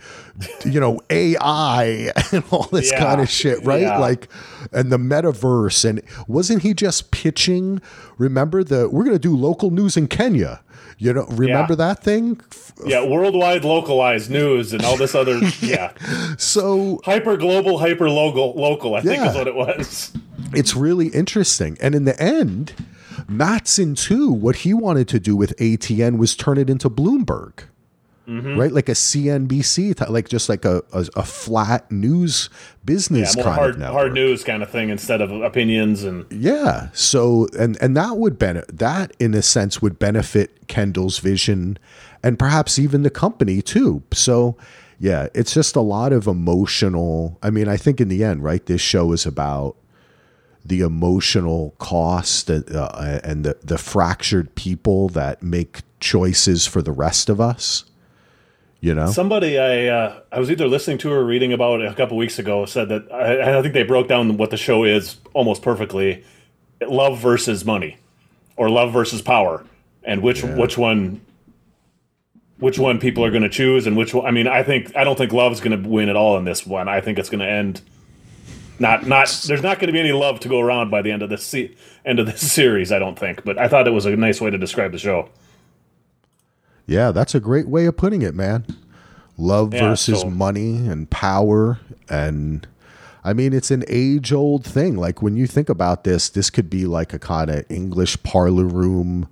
[0.63, 2.99] you know, AI and all this Yeah.
[2.99, 3.81] kind of shit, right?
[3.81, 3.97] Yeah.
[3.97, 4.27] Like,
[4.71, 5.83] and the metaverse.
[5.83, 7.81] And wasn't he just pitching?
[8.19, 10.61] Remember the, we're going to do local news in Kenya.
[10.99, 11.77] You know, remember Yeah.
[11.87, 12.39] that thing?
[12.85, 15.91] Yeah, worldwide localized news and all this other yeah.
[16.37, 20.11] So Hyper global, hyper local local, I think is what it was.
[20.53, 21.77] it's really interesting.
[21.81, 22.73] And in the end,
[23.29, 27.63] Matsson too, what he wanted to do with ATN was turn it into Bloomberg.
[28.27, 28.59] Mm-hmm.
[28.59, 32.47] Right, like a CNBC, like just like a, a, a flat news
[32.85, 33.93] business Yeah, more kind of hard network.
[33.99, 36.89] hard news kind of thing instead of opinions and Yeah.
[36.93, 41.79] So and and that would benefit that in a sense would benefit Kendall's vision
[42.21, 44.03] and perhaps even the company too.
[44.13, 44.55] So
[44.99, 47.39] yeah, it's just a lot of emotional.
[47.41, 49.75] I mean, I think in the end, right, this show is about
[50.65, 56.91] the emotional cost and, uh, and the the fractured people that make choices for the
[56.91, 57.85] rest of us.
[58.81, 59.11] You know?
[59.11, 62.65] Somebody I uh, I was either listening to or reading about a couple weeks ago
[62.65, 66.23] said that I, I think they broke down what the show is almost perfectly:
[66.87, 67.97] love versus money,
[68.55, 69.65] or love versus power,
[70.03, 71.19] and which which one
[72.59, 74.25] which one people are going to choose, and which one.
[74.25, 76.65] I mean, I think I don't think love's going to win at all in this
[76.65, 76.87] one.
[76.87, 77.81] I think it's going to end.
[78.79, 81.21] Not not there's not going to be any love to go around by the end
[81.21, 82.91] of this se- end of this series.
[82.91, 85.29] I don't think, but I thought it was a nice way to describe the show.
[86.85, 88.65] Yeah, that's a great way of putting it, man.
[89.37, 92.67] Love Yeah, versus so- money and power and
[93.23, 94.95] I mean it's an age old thing.
[94.97, 98.65] Like when you think about this, this could be like a kind of English parlor
[98.65, 99.27] room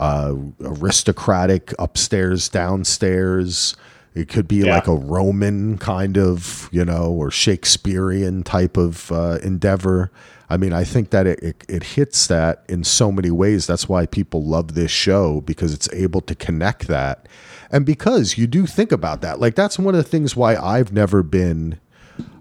[0.00, 3.76] uh aristocratic upstairs downstairs.
[4.14, 4.74] It could be Yeah.
[4.74, 10.10] like a Roman kind of, you know, or Shakespearean type of uh, endeavor.
[10.50, 13.66] I mean, I think that it, it, it hits that in so many ways.
[13.66, 17.26] That's why people love this show because it's able to connect that.
[17.70, 19.40] And because you do think about that.
[19.40, 21.78] Like, that's one of the things why I've never been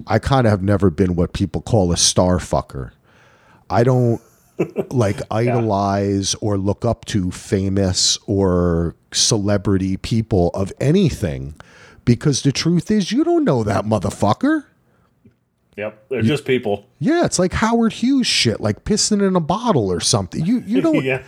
[0.06, 2.92] I kind of have never been what people call a star fucker.
[3.70, 4.22] I don't
[4.89, 11.56] like idolize or look up to famous or celebrity people of anything
[12.06, 14.65] because the truth is you don't know that motherfucker.
[15.78, 16.86] Yep, they're just people.
[17.00, 20.45] Yeah, it's like Howard Hughes shit, like pissing in a bottle or something.
[20.45, 21.24] You you don't yeah.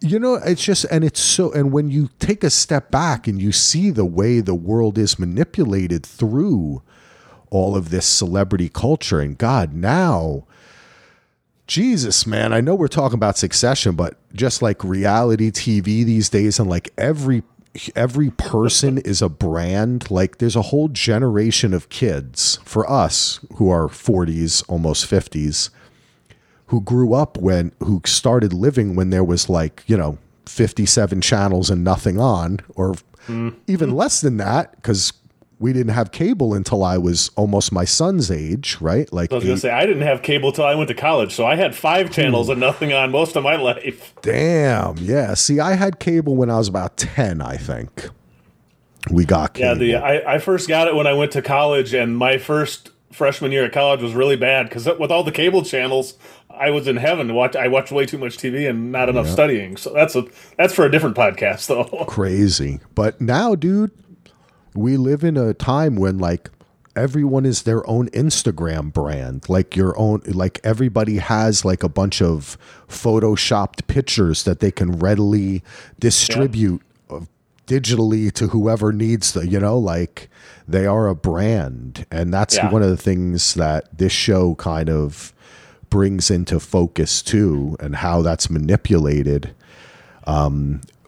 [0.00, 3.40] you know it's just and it's so and when you take a step back and
[3.40, 6.82] you see the way the world is manipulated through
[7.50, 10.46] all of this celebrity culture and god now
[11.72, 16.58] jesus man i know we're talking about succession but just like reality tv these days
[16.58, 17.42] and like every
[17.96, 23.70] every person is a brand like there's a whole generation of kids for us who
[23.70, 25.70] are 40s almost 50s
[26.66, 31.70] who grew up when who started living when there was like you know 57 channels
[31.70, 33.56] and nothing on or mm.
[33.66, 35.14] even less than that because
[35.62, 39.44] we didn't have cable until i was almost my son's age right like I was
[39.44, 42.08] gonna say I didn't have cable till I went to college, so I had five
[42.08, 42.12] hmm.
[42.12, 44.14] channels and nothing on most of my life.
[44.22, 48.10] damn yeah see i had cable when i was about 10 i think
[49.10, 52.16] we got Yeah, the I, I first got it when I went to college, and
[52.16, 56.14] my first freshman year at college was really bad because with all the cable channels,
[56.50, 57.34] I was in heaven.
[57.34, 59.76] Watch, I watched way too much TV and not enough studying.
[59.76, 60.24] So that's a
[60.56, 62.04] that's for a different podcast, though.
[62.08, 62.80] crazy.
[62.94, 63.90] But now, dude,
[64.74, 66.50] we live in a time when like
[66.94, 69.48] everyone is their own Instagram brand.
[69.48, 72.58] Like your own like everybody has like a bunch of
[72.88, 75.62] photoshopped pictures that they can readily
[75.98, 77.20] distribute uh,
[77.66, 80.28] digitally to whoever needs the, you know, like
[80.68, 82.04] they are a brand.
[82.10, 82.70] And that's Yeah.
[82.70, 85.32] one of the things that this show kind of
[85.90, 89.54] brings into focus too and how that's manipulated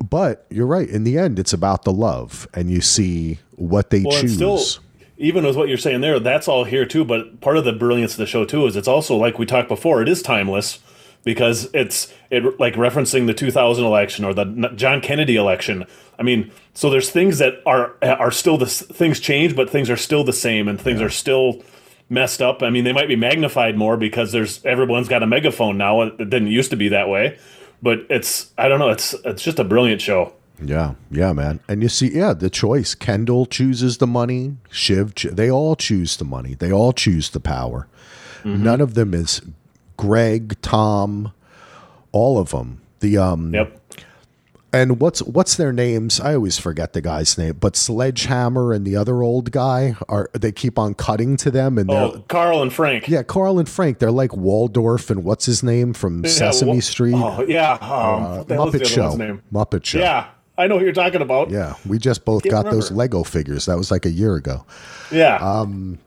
[0.03, 0.89] but you're right.
[0.89, 4.35] In the end, it's about the love, and you see what they Well, choose.
[4.35, 4.61] still,
[5.19, 7.05] even with what you're saying there, that's all here too.
[7.05, 9.69] But part of the brilliance of the show too is it's also like we talked
[9.69, 10.03] before.
[10.03, 10.81] It is timeless
[11.25, 14.45] because it's it like referencing the 2000 election or the
[14.77, 15.87] John Kennedy election.
[16.19, 19.97] I mean, so there's things that are are still the things change, but things are
[19.97, 21.63] still the same, and things are still
[22.11, 22.63] messed up.
[22.63, 26.01] I mean, they might be magnified more because there's everyone's got a megaphone now.
[26.01, 27.39] Uh, it didn't used to be that way,
[27.85, 28.91] but it's I don't know.
[28.91, 30.33] It's it's just a brilliant show.
[30.61, 31.61] yeah, yeah, man.
[31.69, 32.95] And you see, yeah, the choice.
[32.97, 34.57] Kendall chooses the money.
[34.71, 36.55] Shiv, cho- they all choose the money.
[36.55, 37.87] They all choose the power.
[38.43, 38.63] Mm-hmm.
[38.65, 39.41] None of them is
[39.97, 41.33] Greg, Tom,
[42.13, 42.81] all of them.
[43.01, 43.81] The um, Yep.
[44.75, 46.21] And what's what's their names?
[46.21, 47.55] I always forget the guy's name.
[47.61, 51.91] But Sledgehammer and the other old guy are they keep on cutting to them, and
[51.91, 53.09] Oh, Carl and Frank.
[53.09, 53.99] Yeah, Carl and Frank.
[53.99, 58.49] They're like Waldorf and what's his name from Sesame wha- Street, Oh yeah, um, what
[58.49, 59.17] the hell is Muppet Show.
[59.17, 59.43] name?
[59.53, 59.99] Muppet Show.
[59.99, 60.27] Yeah,
[60.59, 61.51] I know who you're talking about.
[61.51, 62.91] Yeah, we just both got those.
[62.91, 63.67] Lego figures.
[63.67, 64.65] That was like a year ago.
[65.11, 65.37] yeah.
[65.37, 65.99] Um,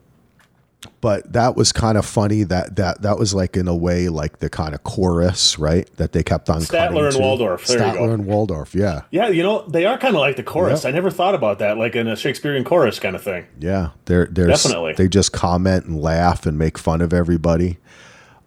[1.01, 2.43] But that was kind of funny.
[2.43, 5.89] That that that was like in a way like the kind of chorus, right?
[5.97, 7.19] That they kept on Statler and to.
[7.21, 7.67] Waldorf.
[7.67, 8.75] There Statler and Waldorf.
[8.75, 10.83] Yeah, yeah, you know they are kind of like the chorus.
[10.83, 10.91] Yep.
[10.91, 13.45] I never thought about that, like in a Shakespearean chorus kind of thing.
[13.59, 13.89] yeah.
[14.05, 14.93] They're they're Definitely.
[14.93, 17.77] they just comment and laugh and make fun of everybody.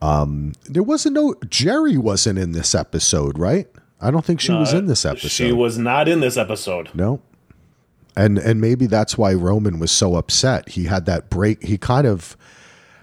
[0.02, 3.68] Um, there wasn't no Jerry wasn't in this episode, right?
[4.00, 5.28] I don't think she was in this episode.
[5.28, 6.88] She was not in this episode.
[6.94, 7.20] No.
[8.16, 10.70] And and maybe that's why Roman was so upset.
[10.70, 11.62] He had that break.
[11.62, 12.36] He kind of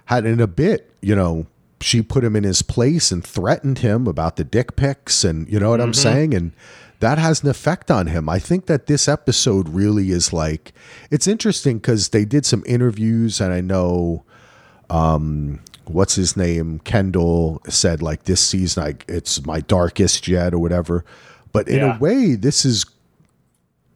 [0.06, 1.48] had in a bit, you know,
[1.82, 5.60] she put him in his place and threatened him about the dick pics and you
[5.60, 6.34] know what I'm saying?
[6.34, 6.52] And
[7.00, 8.28] that has an effect on him.
[8.28, 10.74] I think that this episode really is like
[11.12, 14.24] it's interesting because they did some interviews and I know
[14.90, 20.60] um what's his name kendall said like this season I, it's my darkest yet or
[20.60, 21.04] whatever
[21.54, 21.96] but in Yeah.
[21.98, 22.86] a way this is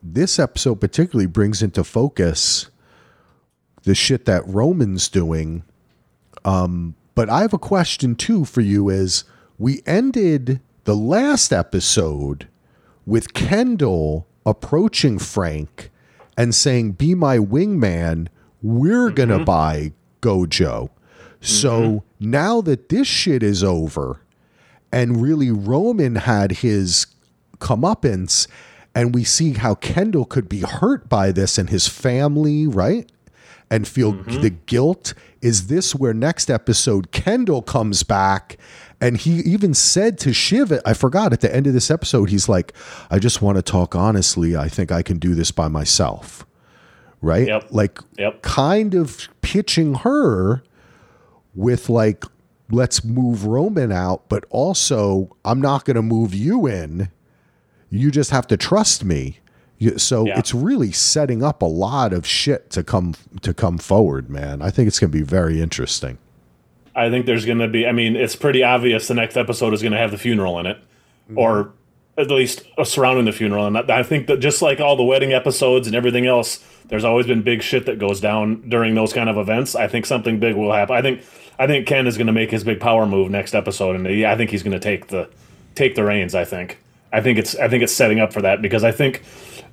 [0.04, 2.70] this episode particularly brings into focus
[3.84, 5.64] the shit that roman's doing.
[6.46, 9.26] Um but i have a question too for you is
[9.58, 12.48] we ended the last episode
[13.06, 15.92] with kendall approaching frank
[16.38, 18.28] and saying be my wingman.
[18.62, 20.90] We're gonna buy gojo.
[21.40, 24.22] So now that this shit is over
[24.92, 27.08] and really Roman had his
[27.60, 28.48] comeuppance,
[28.94, 33.10] and we see how Kendall could be hurt by this and his family, right?
[33.70, 34.42] And feel mm-hmm.
[34.42, 35.14] the guilt.
[35.42, 38.58] Is this where next episode Kendall comes back?
[39.00, 42.48] And he even said to Shiv, I forgot at the end of this episode, he's
[42.48, 42.74] like,
[43.10, 44.56] I just want to talk honestly.
[44.56, 46.46] I think I can do this by myself.
[47.22, 47.48] Right?
[47.48, 47.68] Yep.
[47.72, 48.42] Like, Yep.
[48.42, 50.64] kind of pitching her
[51.56, 52.26] with like
[52.72, 57.10] let's move Roman out, but also I'm not going to move you in.
[57.92, 59.38] You just have to trust me.
[59.78, 60.40] You- So Yeah.
[60.40, 64.62] it's really setting up a lot of shit to come to come forward, man.
[64.62, 66.18] I think it's going to be very interesting.
[66.96, 67.86] I think there's going to be.
[67.88, 70.66] I mean, it's pretty obvious the next episode is going to have the funeral in
[70.66, 70.78] it,
[71.36, 71.72] or
[72.18, 73.66] at least uh, surrounding the funeral.
[73.66, 77.26] And I think that just like all the wedding episodes and everything else, there's always
[77.28, 79.74] been big shit that goes down during those kind of events.
[79.76, 80.96] I think something big will happen.
[80.96, 81.22] I think
[81.58, 84.32] I think Ken is going to make his big power move next episode, and yeah,
[84.32, 85.30] I think he's going to take the
[85.76, 86.36] take the reins.
[86.36, 86.78] I think.
[87.14, 89.24] I think it's I think it's setting up for that because I think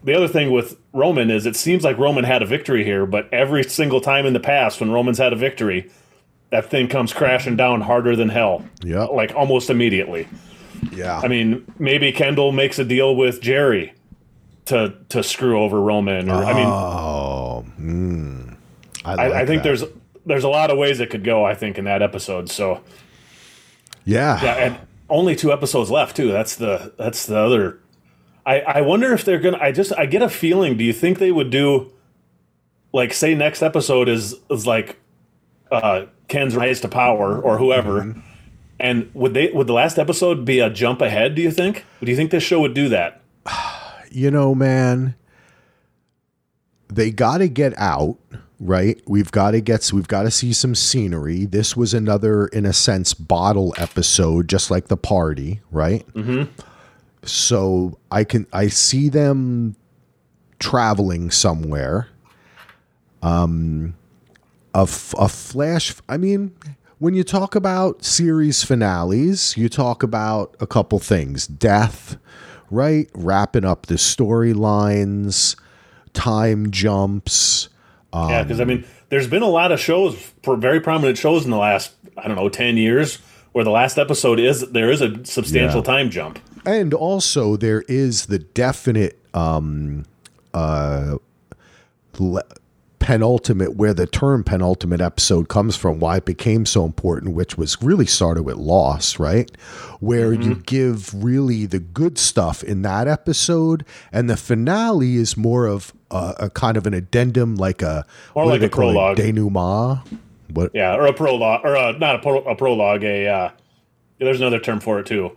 [0.05, 3.33] the other thing with Roman is it seems like Roman had a victory here, but
[3.33, 5.91] every single time in the past when Roman's had a victory,
[6.51, 8.65] that thing comes crashing down harder than hell.
[8.83, 9.05] Yeah.
[9.05, 10.29] Like almost immediately.
[10.93, 11.19] Yeah.
[11.19, 13.95] I mean, maybe Kendall makes a deal with Jerry
[14.67, 18.57] to to screw over Roman or I mean oh, mm,
[19.05, 19.69] I, like I, I think that.
[19.69, 19.85] there's
[20.29, 22.51] there's a lot of ways it could go, I think, in that episode.
[22.51, 22.83] So
[24.05, 24.43] yeah.
[24.43, 24.79] yeah, and
[25.09, 26.31] only two episodes left too.
[26.31, 27.81] That's the that's the other
[28.49, 31.19] I, I wonder if they're gonna I just I get a feeling, do you think
[31.19, 31.93] they would do
[32.95, 34.99] like say next episode is is like
[35.71, 38.01] uh Ken's rise to power or whoever.
[38.01, 38.21] Mm-hmm.
[38.81, 41.85] And would they would the last episode be a jump ahead, do you think?
[42.03, 43.21] Do you think this show would do that?
[44.11, 45.15] you know, man,
[46.89, 48.17] they got to get out,
[48.61, 49.01] right?
[49.07, 51.47] We've got to get, we've got to see some scenery.
[51.47, 56.07] This was another, in a sense, bottle episode, just like the party, right?
[56.15, 56.51] Mm-hmm.
[57.23, 59.77] So I can, I see them
[60.59, 62.09] traveling somewhere.
[63.23, 63.95] Um,
[64.75, 66.55] a, f- a flash, I mean,
[66.99, 72.17] when you talk about series finales, you talk about a couple things death,
[72.71, 73.09] right?
[73.15, 75.57] Wrapping up the storylines,
[76.13, 77.69] time jumps.
[78.15, 81.51] Yeah, because I mean, there's been a lot of shows for very prominent shows in
[81.51, 83.17] the last I don't know ten years
[83.53, 85.85] where the last episode is there is a substantial Yeah.
[85.85, 86.39] time jump.
[86.67, 90.05] And also, there is the definite um,
[90.53, 91.17] uh,
[92.19, 92.43] le-
[92.99, 97.81] penultimate, where the term penultimate episode comes from, why it became so important, which was
[97.83, 99.51] really started with Lost, right?
[100.01, 105.67] Where you give really the good stuff in that episode, and the finale is more
[105.67, 108.05] of a, a kind of an addendum, like a
[108.35, 108.93] do like a call it?
[108.93, 109.17] prologue.
[109.17, 110.01] denouement.
[110.53, 110.71] What?
[110.75, 113.05] Yeah, or a prologue, or a, not a, pro, a prologue.
[113.05, 113.51] A uh,
[114.19, 115.37] there's another term for it too.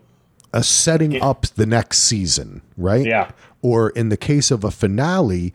[0.54, 3.06] a setting up the next season, right?
[3.06, 3.32] Yeah.
[3.62, 5.54] Or in the case of a finale,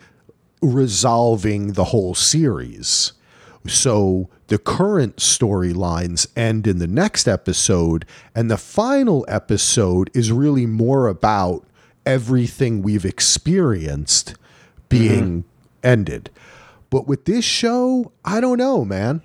[0.62, 3.12] resolving the whole series.
[3.66, 10.66] So the current storylines end in the next episode, and the final episode is really
[10.66, 11.66] more about
[12.04, 14.34] everything we've experienced
[14.88, 15.86] being mm-hmm.
[15.86, 16.30] ended.
[16.90, 19.22] But with this show, I don't know, man.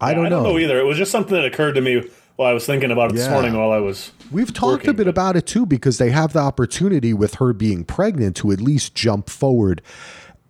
[0.00, 0.50] I don't I don't know.
[0.50, 0.78] know either.
[0.78, 3.28] It was just something that occurred to me while I was thinking about it this
[3.28, 4.12] morning while I was.
[4.30, 7.36] We've talked a working, bit but- about it too because they have the opportunity with
[7.36, 9.82] her being pregnant to at least jump forward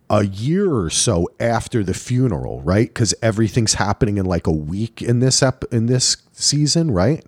[0.09, 2.87] a year or so after the funeral, right?
[2.87, 7.25] Because everything's happening in like a week in this ep- in this season, right?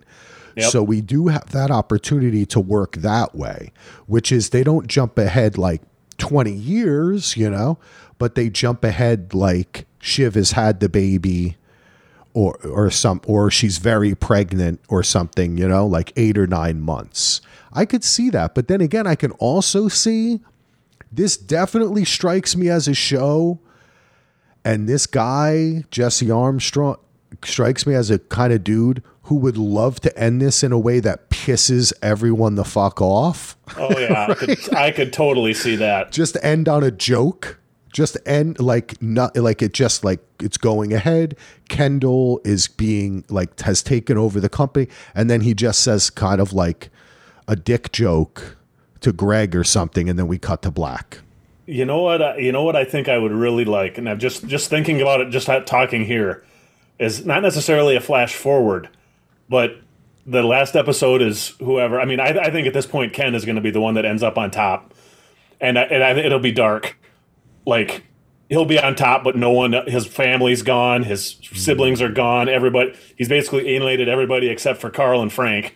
[0.56, 0.70] Yep.
[0.70, 3.72] So we do have that opportunity to work that way,
[4.06, 5.82] which is they don't jump ahead like
[6.18, 7.78] 20 years, you know,
[8.18, 11.56] but they jump ahead like Shiv has had the baby
[12.34, 16.80] or or some or she's very pregnant or something, you know, like 8 or 9
[16.80, 17.40] months.
[17.72, 20.40] I could see that, but then again I can also see
[21.10, 23.60] this definitely strikes me as a show
[24.64, 26.96] and this guy Jesse Armstrong
[27.44, 30.78] strikes me as a kind of dude who would love to end this in a
[30.78, 33.56] way that pisses everyone the fuck off.
[33.76, 36.12] Oh yeah, I, could, I could totally see that.
[36.12, 37.60] just end on a joke
[37.90, 41.34] just end like not like it just like it's going ahead
[41.70, 46.38] kendall is being like has taken over the company and then he just says kind
[46.38, 46.90] of like
[47.48, 48.58] a dick joke
[49.00, 51.20] to greg or something and then we cut to black
[51.66, 52.22] You know what?
[52.22, 55.02] I, you know what I think I would really like, and I'm just just thinking
[55.02, 56.42] about it, just talking here,
[56.98, 58.88] is not necessarily a flash forward,
[59.48, 59.80] but
[60.26, 62.00] the last episode is whoever.
[62.00, 63.94] I mean, I, I think at this point Ken is going to be the one
[63.94, 64.94] that ends up on top,
[65.60, 66.98] and I, and I, it'll be dark.
[67.66, 68.04] Like
[68.48, 69.72] he'll be on top, but no one.
[69.86, 71.02] His family's gone.
[71.02, 72.48] His siblings are gone.
[72.48, 72.94] Everybody.
[73.16, 75.74] He's basically alienated everybody except for Carl and Frank,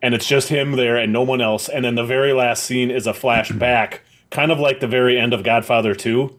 [0.00, 1.68] and it's just him there and no one else.
[1.68, 3.98] And then the very last scene is a flashback,
[4.30, 6.38] kind of like the very end of Godfather Two,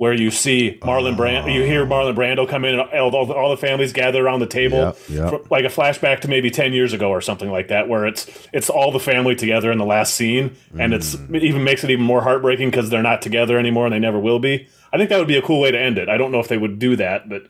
[0.00, 1.52] where you see Marlon Brando.
[1.52, 4.46] You hear Marlon Brando come in, and all, all, all the families gather around the
[4.46, 5.28] table, Yep, yep.
[5.28, 8.26] for- like a flashback to maybe ten years ago or something like that, where it's
[8.50, 11.34] it's all the family together in the last scene, and it's Mm.
[11.34, 14.18] it even makes it even more heartbreaking because they're not together anymore and they never
[14.18, 14.66] will be.
[14.90, 16.08] I think that would be a cool way to end it.
[16.08, 17.42] I don't know if they would do that, but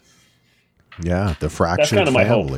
[1.00, 2.50] yeah the fractured kinda my hope.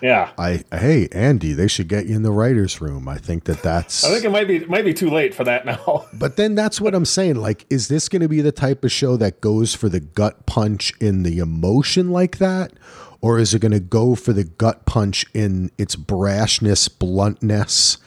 [0.00, 0.30] Yeah.
[0.38, 3.08] I hey Andy, they should get you in the writers' room.
[3.08, 4.04] I think that that's.
[4.06, 6.06] I think it might be might be too late for that now.
[6.18, 7.36] But then that's what I'm saying.
[7.36, 10.46] Like, is this going to be the type of show that goes for the gut
[10.46, 12.72] punch in the emotion like that?
[13.20, 17.98] Or is it going to go for the gut punch in its brashness, bluntness,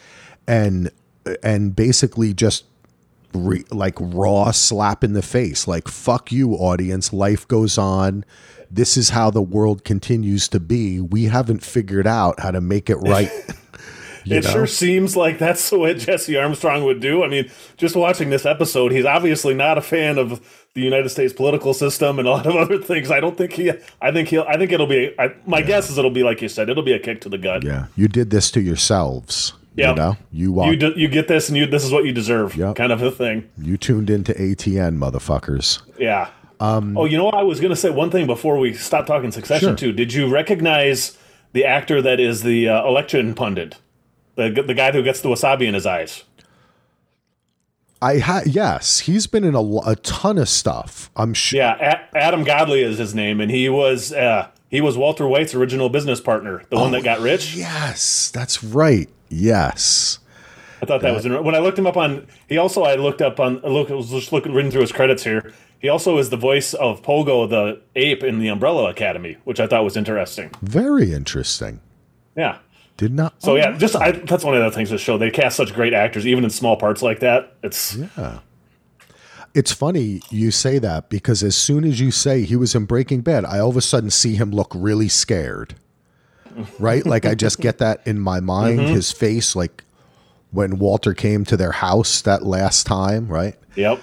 [0.48, 0.92] and
[1.44, 2.66] and basically just
[3.34, 5.68] re, like raw slap in the face?
[5.68, 7.12] Like, fuck you, audience.
[7.14, 8.26] Life goes on.
[8.72, 11.00] This is how the world continues to be.
[11.00, 13.32] We haven't figured out how to make it right.
[14.26, 14.52] It know?
[14.52, 17.24] sure seems like that's what Jesse Armstrong would do.
[17.24, 21.34] I mean, just watching this episode, he's obviously not a fan of the United States
[21.34, 23.12] political system and a lot of other things.
[23.12, 23.72] I don't think he.
[24.02, 24.44] I think he'll.
[24.44, 25.14] I think it'll be.
[25.20, 26.70] I, my guess is it'll be like you said.
[26.70, 27.64] It'll be a kick to the gut.
[27.64, 29.54] Yeah, you did this to yourselves.
[29.76, 29.90] Yep.
[29.90, 32.12] You know, you walk, You you, you get this, and you this is what you
[32.12, 32.56] deserve.
[32.56, 32.76] Yep.
[32.76, 33.50] Kind of a thing.
[33.58, 35.82] You tuned into ATN, motherfuckers.
[35.98, 36.30] Yeah.
[36.62, 37.34] Oh, you know, what?
[37.36, 39.76] I was going to say one thing before we stop talking Succession Sure.
[39.76, 39.92] too.
[39.94, 41.18] Did you recognize
[41.54, 43.78] the actor that is the uh, election pundit,
[44.36, 46.24] the the guy who gets the wasabi in his eyes?
[48.04, 51.12] I ha- yes, he's been in a, a ton of stuff.
[51.16, 51.58] I'm sure.
[51.60, 55.54] Yeah, a- Adam Godley is his name, and he was uh, he was Walter White's
[55.54, 57.56] original business partner, the one that got rich.
[57.56, 59.08] Yes, that's right.
[59.30, 60.18] Yes.
[60.82, 62.26] I thought that was inter- when I looked him up on.
[62.50, 63.58] He also I looked up on.
[63.60, 65.54] Look, I was just looking reading through his credits here.
[65.82, 69.66] He also is the voice of Pogo the ape in the Umbrella Academy, which I
[69.68, 70.52] thought was interesting.
[70.62, 71.82] Very interesting.
[72.38, 72.60] Yeah.
[72.98, 73.42] Did not.
[73.42, 75.18] So yeah, just I, that's one of the things this show.
[75.18, 77.56] They cast such great actors, even in small parts like that.
[77.64, 78.40] It's yeah.
[79.56, 83.22] It's funny you say that because as soon as you say he was in Breaking
[83.22, 85.76] Bad, I all of a sudden see him look really scared.
[86.80, 87.06] Right?
[87.06, 88.94] like I just get that in my mind, Mm-hmm.
[88.94, 89.84] his face, like
[90.52, 93.56] when Walter came to their house that last time, right?
[93.76, 94.00] yep.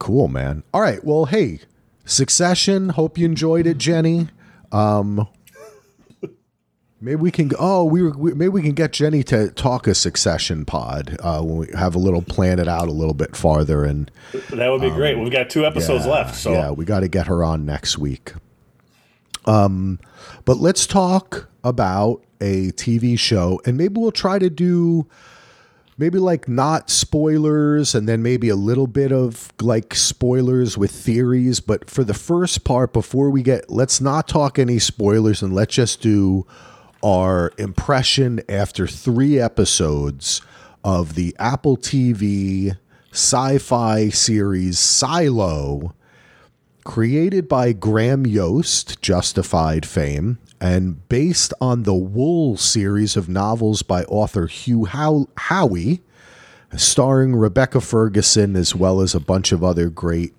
[0.00, 0.64] Cool, man.
[0.72, 1.04] All right.
[1.04, 1.60] Well, hey,
[2.06, 2.88] Succession.
[2.88, 4.28] Hope you enjoyed it, Jenny.
[4.72, 5.28] Um,
[7.02, 7.50] maybe we can.
[7.58, 11.42] Oh, we, were, we maybe we can get Jenny to talk a Succession pod uh,
[11.42, 13.84] when we have a little plan it out a little bit farther.
[13.84, 14.10] And
[14.50, 15.18] That would be great.
[15.18, 17.98] We've got two episodes yeah, left, so yeah, we got to get her on next
[17.98, 18.32] week.
[19.44, 20.00] Um,
[20.46, 25.06] but let's talk about a TV show, and maybe we'll try to do
[26.00, 31.60] maybe like not spoilers and then maybe a little bit of like spoilers with theories
[31.60, 35.74] but for the first part before we get let's not talk any spoilers and let's
[35.74, 36.46] just do
[37.02, 40.40] our impression after 3 episodes
[40.82, 42.74] of the Apple TV
[43.12, 45.94] sci-fi series Silo
[46.84, 54.04] created by Graham Yost, Justified fame, and based on the Wool series of novels by
[54.04, 56.00] author Hugh How- Howey,
[56.76, 60.34] starring Rebecca Ferguson as well as a bunch of other great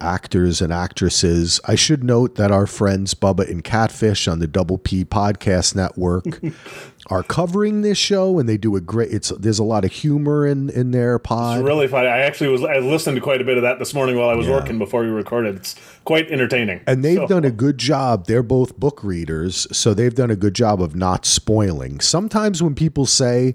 [0.00, 1.60] actors and actresses.
[1.66, 6.40] I should note that our friends Bubba and Catfish on the Double P Podcast Network
[7.10, 9.12] are covering this show, and they do a great.
[9.12, 11.58] It's there's a lot of humor in in their pod.
[11.58, 12.08] it's really funny.
[12.08, 14.34] I actually was I listened to quite a bit of that this morning while I
[14.34, 15.56] was working before we recorded.
[15.56, 15.74] It's
[16.04, 16.80] quite entertaining.
[16.86, 18.26] And they've So- done a good job.
[18.26, 22.00] They're both book readers, so they've done a good job of not spoiling.
[22.00, 23.54] Sometimes when people say,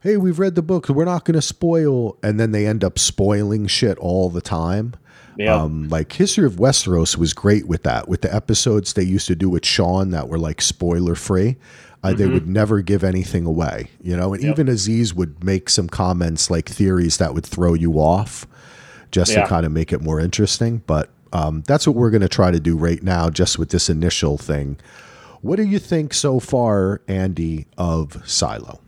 [0.00, 2.98] "Hey, we've read the book, we're not going to spoil," and then they end up
[2.98, 4.94] spoiling shit all the time.
[5.38, 5.54] Yeah.
[5.60, 8.08] Um, like History of Westeros was great with that.
[8.08, 11.56] With the episodes they used to do with Sean that were like spoiler free.
[12.12, 14.32] Uh, They would never give anything away, you know.
[14.34, 14.52] And Yep.
[14.52, 18.46] even Aziz would make some comments like theories that would throw you off,
[19.10, 19.42] just Yeah.
[19.42, 20.82] to kind of make it more interesting.
[20.86, 23.90] But um, that's what we're going to try to do right now, just with this
[23.90, 24.76] initial thing.
[25.42, 28.80] What do you think so far, Andy, of Silo?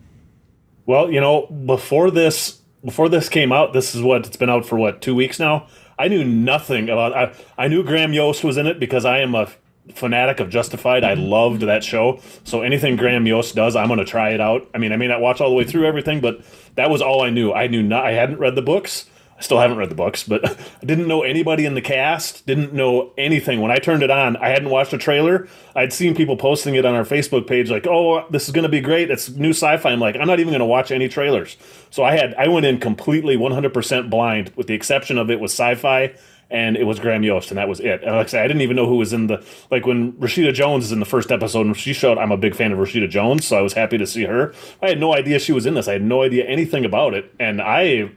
[0.86, 4.64] Well, you know, before this before this came out, this is what it's been out
[4.64, 5.66] for what two weeks now.
[5.98, 7.12] I knew nothing about.
[7.12, 9.48] I, I knew Graham Yost was in it because I am a
[9.94, 11.04] fanatic of Justified.
[11.04, 11.24] I mm-hmm.
[11.24, 12.20] loved that show.
[12.44, 14.68] So anything Graham Yost does, I'm going to try it out.
[14.74, 16.40] I mean, I may not watch all the way through everything, but
[16.74, 17.52] that was all I knew.
[17.52, 18.06] I knew not.
[18.06, 19.06] I hadn't read the books.
[19.38, 22.44] I still haven't read the books, but I didn't know anybody in the cast.
[22.44, 23.60] Didn't know anything.
[23.60, 25.46] When I turned it on, I hadn't watched a trailer.
[25.76, 28.68] I'd seen people posting it on our Facebook page, like, "Oh, this is going to
[28.68, 29.12] be great.
[29.12, 31.56] It's new sci-fi." I'm like, I'm not even going to watch any trailers.
[31.90, 35.52] So I had I went in completely 100% blind, with the exception of it was
[35.52, 36.14] sci-fi
[36.50, 38.02] and it was Graham Yost, and that was it.
[38.02, 40.52] And like I said, I didn't even know who was in the like when Rashida
[40.54, 42.18] Jones is in the first episode, and she showed.
[42.18, 44.52] I'm a big fan of Rashida Jones, so I was happy to see her.
[44.82, 45.88] I had no idea she was in this.
[45.88, 48.10] I had no idea anything about it, and I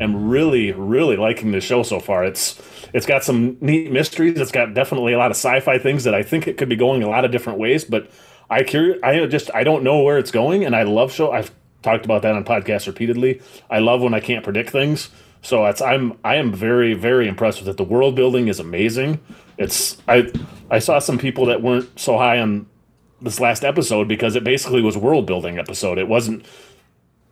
[0.00, 2.24] am really, really liking this show so far.
[2.24, 2.60] It's
[2.92, 4.40] it's got some neat mysteries.
[4.40, 7.02] It's got definitely a lot of sci-fi things that I think it could be going
[7.02, 7.84] a lot of different ways.
[7.84, 8.10] But
[8.50, 11.30] I curious, I just I don't know where it's going, and I love show.
[11.30, 13.40] I've talked about that on podcasts repeatedly.
[13.70, 15.10] I love when I can't predict things.
[15.46, 17.76] So it's I'm I am very very impressed with it.
[17.76, 19.20] The world building is amazing.
[19.58, 20.30] It's I
[20.70, 22.66] I saw some people that weren't so high on
[23.22, 25.98] this last episode because it basically was world building episode.
[25.98, 26.44] It wasn't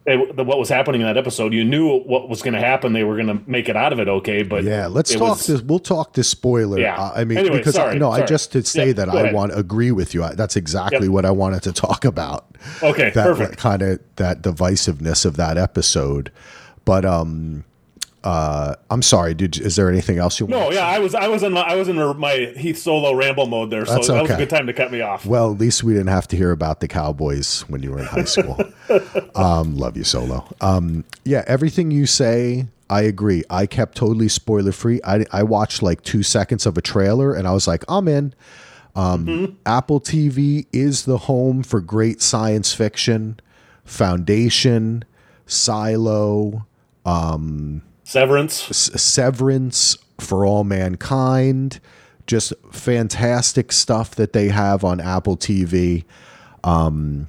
[0.06, 1.52] it, the, what was happening in that episode.
[1.54, 2.92] You knew what was going to happen.
[2.92, 4.42] They were going to make it out of it okay.
[4.42, 5.62] But Yeah, let's talk was- this.
[5.62, 6.78] We'll talk this spoiler.
[6.78, 6.96] Yeah.
[6.96, 9.20] Uh, I mean, Anyway, because sorry, I, no, I just to say Yeah, that I
[9.22, 9.34] ahead.
[9.34, 10.22] want agree with you.
[10.22, 11.10] I, that's exactly Yep.
[11.10, 12.54] what I wanted to talk about.
[12.82, 13.56] Okay, that perfect.
[13.56, 16.30] kind of that divisiveness of that episode.
[16.84, 17.64] But um,
[18.25, 19.35] uh, I'm sorry.
[19.35, 20.59] Did is there anything else you want?
[20.59, 23.47] No, yeah, I was I was in my, I was in my Heath Solo ramble
[23.47, 25.27] mode there, so That's that was a good time to cut me off.
[25.27, 28.07] Well, at least we didn't have to hear about the Cowboys when you were in
[28.07, 28.59] high school.
[29.35, 30.49] um, love you, Solo.
[30.62, 33.45] Um, yeah, everything you say, I agree.
[33.51, 35.01] I kept totally spoiler free.
[35.05, 38.35] I, I watched like two seconds of a trailer and I was like, I'm in.
[38.97, 43.41] Um, Apple TV is the home for great science fiction,
[43.85, 45.05] Foundation,
[45.47, 46.66] Silo,
[48.14, 48.54] Severance.
[49.02, 51.80] Severance for All Mankind.
[52.28, 56.04] Just fantastic stuff that they have on Apple TV.
[56.62, 57.26] Um,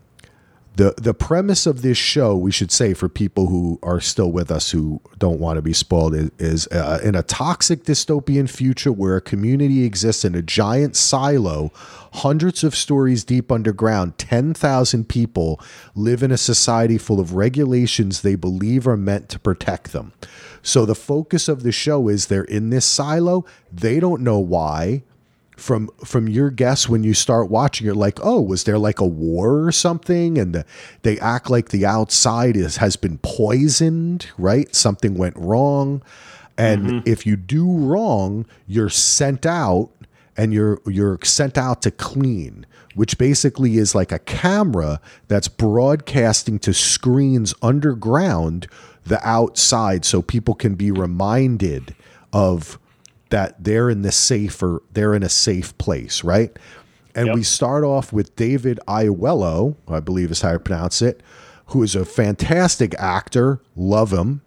[0.76, 4.52] the the premise of this show, we should say for people who are still with
[4.52, 8.92] us who don't want to be spoiled, is, is uh, in a toxic dystopian future
[8.92, 11.72] where a community exists in a giant silo,
[12.14, 14.18] hundreds of stories deep underground.
[14.18, 15.60] Ten thousand people
[15.96, 20.14] live in a society full of regulations they believe are meant to protect them.
[20.62, 23.46] So the focus of the show is they're in this silo.
[23.72, 25.04] They don't know why
[25.56, 29.06] from from your guess when you start watching you're like oh was there like a
[29.06, 30.38] war or something?
[30.38, 30.66] And the,
[31.04, 34.74] they act like the outside is has been poisoned right?
[34.74, 36.02] Something went wrong.
[36.58, 37.10] And mm-hmm.
[37.10, 39.92] if you do wrong you're sent out
[40.38, 46.58] and you're you're sent out to clean which basically is like a camera that's broadcasting
[46.60, 48.68] to screens underground
[49.06, 51.96] the outside so people can be reminded
[52.34, 52.80] of
[53.30, 56.58] that they're in the safer they're in a safe place right
[57.16, 57.36] and Yep.
[57.36, 61.22] we start off with david Oyelowo i believe is how you pronounce it
[61.68, 64.42] who is a fantastic actor love him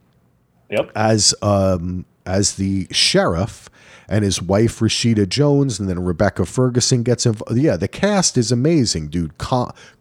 [0.70, 0.93] Yep.
[0.95, 3.70] as um as the sheriff
[4.11, 7.59] and his wife Rashida Jones and then Rebecca Ferguson gets involved.
[7.61, 9.37] Yeah, the cast is amazing, dude.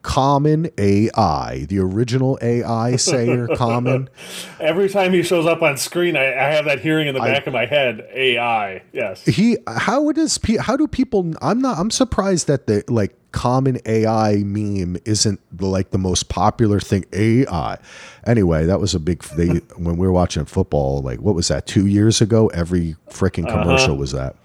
[0.08, 4.10] Common AI, the original AI Sayer Common.
[4.58, 7.46] Every time he shows up on screen, I, I have that hearing in the back
[7.46, 8.08] of my head.
[8.14, 8.84] AI.
[8.94, 9.26] Yes.
[9.26, 14.38] He how does how do people I'm not I'm surprised that the like common AI
[14.38, 17.78] meme isn't the, like the most popular thing AI.
[18.26, 21.68] Anyway, that was a big they when we were watching football like what was that
[21.68, 23.62] 2 years ago every freaking uh-huh.
[23.62, 24.38] commercial was that.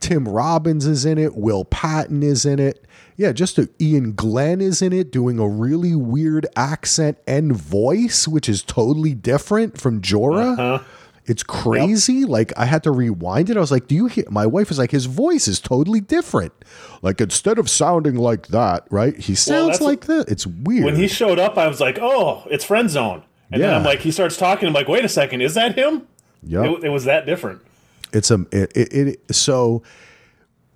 [0.00, 2.84] Tim Robbins is in it, Will Patton is in it.
[3.16, 8.26] Yeah, just a, Iain Glen is in it doing a really weird accent and voice
[8.26, 10.58] which is totally different from Jorah.
[10.58, 10.84] Uh-huh.
[11.26, 12.24] It's crazy.
[12.24, 13.56] Like I had to rewind it.
[13.56, 16.52] I was like, "Do you hear?" My wife was like, "His voice is totally different.
[17.02, 19.16] Like instead of sounding like that, right?
[19.16, 20.28] He sounds that's- like that.
[20.28, 23.22] It's weird." When he showed up, I was like, oh, it's Friend Zone.
[23.52, 23.76] And then Yeah.
[23.76, 24.66] I'm like, he starts talking.
[24.66, 26.08] I'm like, wait a second, is that him?
[26.42, 27.60] Yeah, It, it was that different.
[28.12, 28.92] It's a it, it,
[29.28, 29.82] it so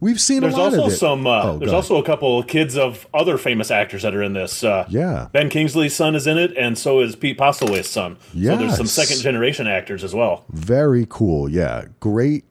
[0.01, 0.97] we've seen There's a lot also of it.
[0.97, 1.27] some.
[1.27, 4.33] Uh, Oh, there's also a couple of kids of other famous actors that are in
[4.35, 4.63] this.
[4.65, 5.29] Uh, Yeah.
[5.33, 8.17] Ben Kingsley's son is in it, and so is Pete Postlethwaite's son.
[8.33, 10.45] So there's some second generation actors as well.
[10.51, 11.49] Very cool.
[11.49, 11.87] Yeah.
[12.01, 12.45] Great.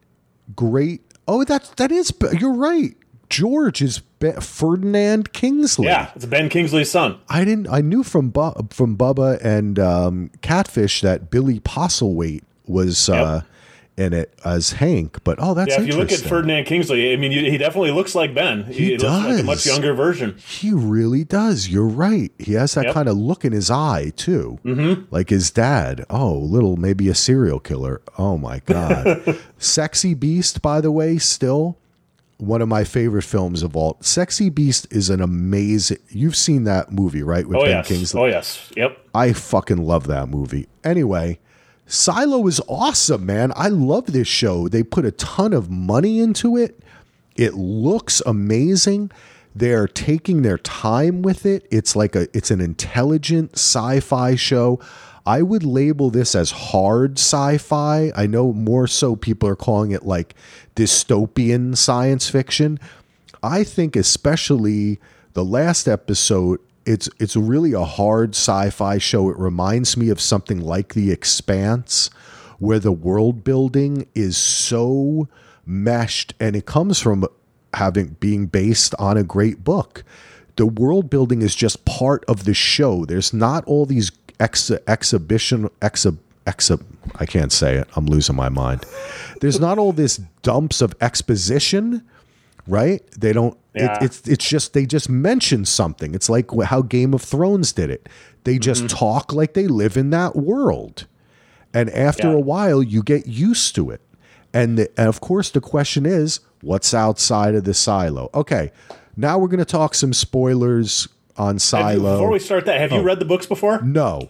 [0.55, 1.01] Great.
[1.27, 2.11] Oh, that's that is.
[2.39, 2.95] You're right.
[3.29, 4.01] George is
[4.41, 5.87] Ferdinand Kingsley.
[5.87, 7.17] Yeah, it's Ben Kingsley's son.
[7.29, 7.67] I didn't.
[7.67, 13.41] I knew from Bu- from Bubba and um, Catfish that Billy Postlethwaite was uh,
[13.97, 15.23] in it as Hank.
[15.23, 16.19] But oh, that's Yeah, if you look at.
[16.19, 18.63] Ferdinand Kingsley, I mean, you, he definitely looks like Ben.
[18.65, 19.43] He looks like a does.
[19.43, 20.35] much younger version.
[20.37, 21.67] He really does.
[21.69, 22.31] You're right.
[22.39, 22.93] He has that Yep.
[22.93, 25.03] kind of look in his eye too, mm-hmm.
[25.11, 26.05] like his dad.
[26.09, 28.01] Oh, little maybe a serial killer.
[28.17, 30.61] Oh my god, Sexy Beast.
[30.61, 31.77] By the way, still
[32.37, 33.97] one of my favorite films of all.
[34.01, 35.99] Sexy Beast is an amazing.
[36.09, 37.47] You've seen that movie, right?
[37.47, 37.87] With Oh Ben yes.
[37.87, 38.21] Kingsley.
[38.21, 38.71] Oh yes.
[38.75, 38.97] Yep.
[39.13, 40.67] I fucking love that movie.
[40.83, 41.39] Anyway,
[41.85, 43.51] Silo is awesome, man.
[43.55, 44.67] I love this show.
[44.67, 46.79] They put a ton of money into it.
[47.35, 49.11] It looks amazing.
[49.55, 51.67] They're taking their time with it.
[51.69, 54.79] It's like a it's an intelligent sci-fi show.
[55.25, 58.11] I would label this as hard sci-fi.
[58.15, 60.35] I know more so people are calling it like
[60.75, 62.79] dystopian science fiction.
[63.41, 64.99] I think especially
[65.33, 69.29] the last episode, it's it's really a hard sci-fi show.
[69.29, 72.09] It reminds me of something like The Expanse,
[72.59, 75.27] where the world building is so
[75.65, 77.25] meshed, and it comes from
[77.73, 80.03] having being based on a great book.
[80.55, 83.05] The world building is just part of the show.
[83.05, 86.83] There's not all these ex- exhibition exhib exhib
[87.15, 87.87] I can't say it.
[87.95, 88.85] I'm losing my mind.
[89.41, 92.03] There's not all this dumps of exposition
[92.67, 93.03] right?
[93.11, 93.95] They don't Yeah.
[93.97, 96.13] It, it's it's just they just mention something.
[96.13, 98.07] It's like how Game of Thrones did it.
[98.43, 98.97] They just Mm-hmm.
[98.97, 101.07] talk like they live in that world,
[101.73, 102.35] and after Yeah.
[102.35, 104.01] a while, you get used to it.
[104.55, 108.29] And, the, and of course, the question is, what's outside of the silo?
[108.35, 108.71] Okay,
[109.17, 111.07] now we're going to talk some spoilers
[111.37, 112.17] on Have you- Silo.
[112.17, 112.97] before we start that, have Oh.
[112.97, 113.81] you read the books before?
[113.81, 114.29] no,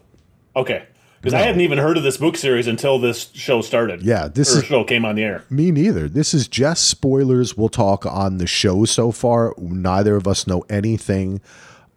[0.56, 0.84] Okay.
[1.24, 4.04] Because I hadn't even heard of this book series until this show started.
[4.04, 5.46] Yeah, this is- show came on the air.
[5.50, 6.10] Me neither.
[6.10, 9.54] This is just spoilers we'll talk on the show so far.
[9.58, 11.40] Neither of us know anything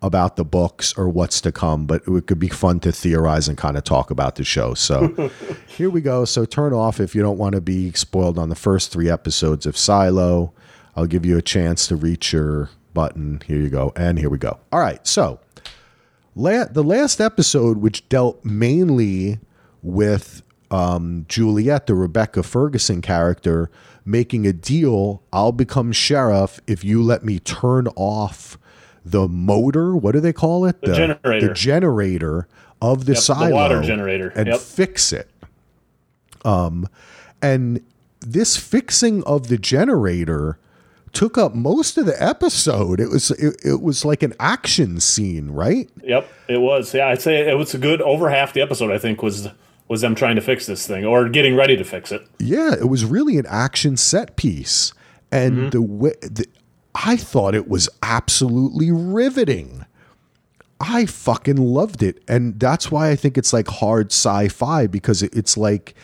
[0.00, 3.58] about the books or what's to come, but it could be fun to theorize and
[3.58, 4.74] kind of talk about the show.
[4.74, 5.30] So
[5.66, 6.24] here we go.
[6.24, 9.66] So turn off if you don't want to be spoiled on the first three episodes
[9.66, 10.52] of Silo.
[10.94, 13.42] I'll give you a chance to reach your button.
[13.44, 13.92] Here you go.
[13.96, 14.60] And here we go.
[14.70, 15.04] All right.
[15.04, 15.40] So
[16.36, 19.40] la- the last episode, which dealt mainly
[19.82, 23.70] with um, Juliet, the Rebecca Ferguson character,
[24.04, 25.22] making a deal.
[25.32, 28.56] I'll become sheriff if you let me turn off
[29.04, 29.96] the motor.
[29.96, 30.80] What do they call it?
[30.80, 31.48] The, generator.
[31.48, 32.48] The generator
[32.82, 33.54] of the Yep, the silo.
[33.54, 34.28] water generator.
[34.36, 34.60] And Yep.
[34.60, 35.28] fix it.
[36.44, 36.88] Um,
[37.42, 37.80] and
[38.20, 40.58] this fixing of the generator
[41.16, 43.00] took up most of the episode.
[43.00, 45.88] It was it, it was like an action scene, right?
[46.02, 46.92] Yep, it was.
[46.94, 48.90] Yeah, I'd say it was a good over half the episode.
[48.92, 49.48] I think was
[49.88, 52.26] was them trying to fix this thing or getting ready to fix it.
[52.38, 54.92] Yeah, it was really an action set piece,
[55.32, 55.68] and mm-hmm.
[55.70, 56.46] the way the,
[56.94, 59.86] I thought it was absolutely riveting.
[60.78, 65.34] I fucking loved it, and that's why I think it's like hard sci-fi because it-
[65.34, 65.94] it's like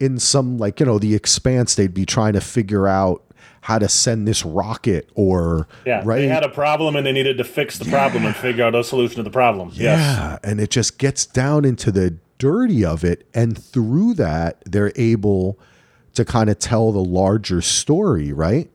[0.00, 3.22] in some like you know the Expanse they'd be trying to figure out
[3.62, 7.38] how to send this rocket or Yeah, right they had a problem and they needed
[7.38, 9.70] to fix the problem and figure out a solution to the problem.
[9.72, 9.98] Yes.
[9.98, 14.92] Yeah, and it just gets down into the dirty of it, and through that, they're
[14.96, 15.60] able
[16.14, 18.68] to kind of tell the larger story, right?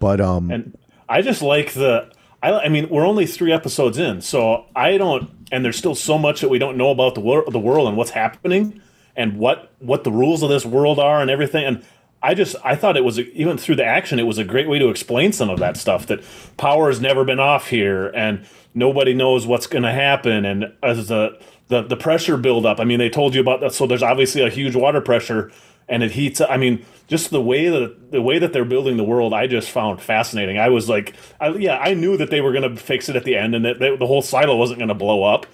[0.00, 2.10] But um, And I just like the.
[2.42, 5.30] I, I mean, we're only three episodes in, so I don't.
[5.50, 7.96] And there's still so much that we don't know about the world, the world, and
[7.96, 8.80] what's happening,
[9.16, 11.64] and what what the rules of this world are, and everything.
[11.64, 11.84] And
[12.22, 14.68] I just I thought it was a, even through the action, it was a great
[14.68, 16.06] way to explain some of that stuff.
[16.06, 16.22] That
[16.56, 18.44] power has never been off here, and
[18.74, 20.44] nobody knows what's going to happen.
[20.44, 21.38] And as the
[21.68, 23.72] the the pressure buildup, I mean, they told you about that.
[23.72, 25.52] So there's obviously a huge water pressure
[25.88, 29.04] and it heats i mean just the way that the way that they're building the
[29.04, 32.52] world i just found fascinating i was like I, yeah i knew that they were
[32.52, 34.88] going to fix it at the end and that they, the whole silo wasn't going
[34.88, 35.46] to blow up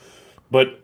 [0.51, 0.81] but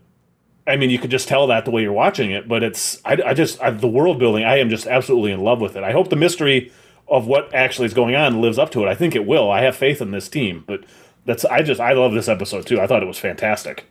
[0.70, 3.16] i mean you could just tell that the way you're watching it but it's i,
[3.26, 5.92] I just I, the world building i am just absolutely in love with it i
[5.92, 6.72] hope the mystery
[7.08, 9.60] of what actually is going on lives up to it i think it will i
[9.62, 10.84] have faith in this team but
[11.26, 13.84] that's i just i love this episode too i thought it was fantastic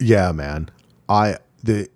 [0.00, 0.68] yeah, man,
[1.08, 1.88] I the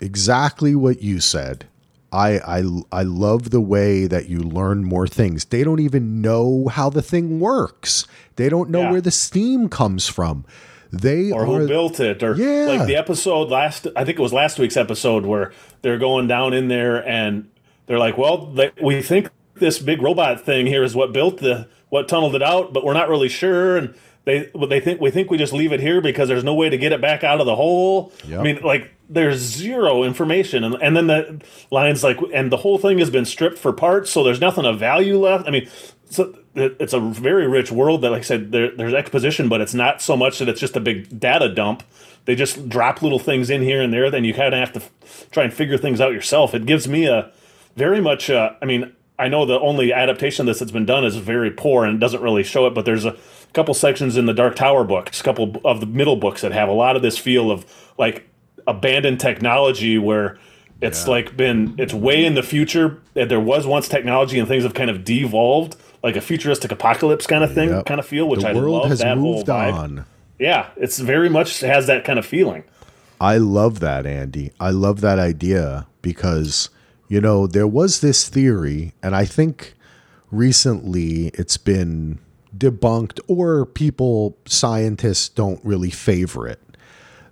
[0.00, 1.66] exactly what you said.
[2.10, 5.44] I, I I love the way that you learn more things.
[5.44, 8.06] They don't even know how the thing works.
[8.36, 8.90] They don't know Yeah.
[8.90, 10.44] where the steam comes from.
[10.92, 12.66] They or are who built it or Yeah.
[12.76, 16.52] like the episode last i think it was last week's episode where they're going down
[16.52, 17.48] in there and
[17.86, 21.66] they're like well they, we think this big robot thing here is what built the
[21.88, 25.30] what tunneled it out but we're not really sure and they they think we think
[25.30, 27.46] we just leave it here because there's no way to get it back out of
[27.46, 28.40] the hole Yep.
[28.40, 31.40] i mean like there's zero information and, and then the
[31.70, 34.78] lines like and the whole thing has been stripped for parts so there's nothing of
[34.78, 35.68] value left i mean
[36.10, 39.74] so it's a very rich world that like i said there, there's exposition but it's
[39.74, 41.82] not so much that it's just a big data dump.
[42.24, 44.80] They just drop little things in here and there then you kind of have to
[44.80, 46.54] f- try and figure things out yourself.
[46.54, 47.32] It gives me a
[47.76, 51.04] very much uh, i mean i know the only adaptation of this that's been done
[51.04, 53.16] is very poor and doesn't really show it but there's a
[53.54, 56.68] couple sections in the dark tower books a couple of the middle books that have
[56.68, 57.64] a lot of this feel of
[57.98, 58.28] like
[58.66, 60.38] abandoned technology where
[60.82, 63.00] it's like been it's way in the future.
[63.14, 67.26] That there was once technology and things have kind of devolved like a futuristic apocalypse
[67.26, 67.86] kind of thing Yep.
[67.86, 70.04] kind of feel which the i world love has that moved whole vibe on.
[70.38, 72.64] yeah it's very much has that kind of feeling
[73.20, 74.50] I love that, Andy.
[74.58, 76.70] I love that idea because,
[77.06, 79.74] you know, there was this theory, and I think
[80.32, 82.18] recently it's been
[82.58, 86.58] debunked, or people, scientists, don't really favor it,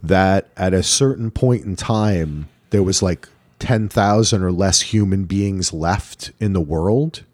[0.01, 5.73] that at a certain point in time, there was like 10,000 or less human beings
[5.73, 7.25] left in the world.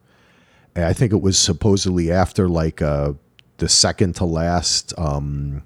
[0.77, 3.15] I think it was supposedly after like uh,
[3.59, 5.63] the second to last um,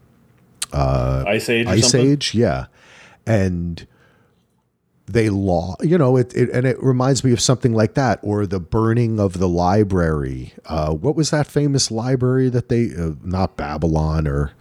[0.73, 2.67] ice age Ice Age, yeah.
[3.27, 3.87] And
[5.11, 8.47] they law you know it, it and it reminds me of something like that or
[8.47, 13.57] the burning of the library uh, what was that famous library that they uh, not
[13.57, 14.53] babylon or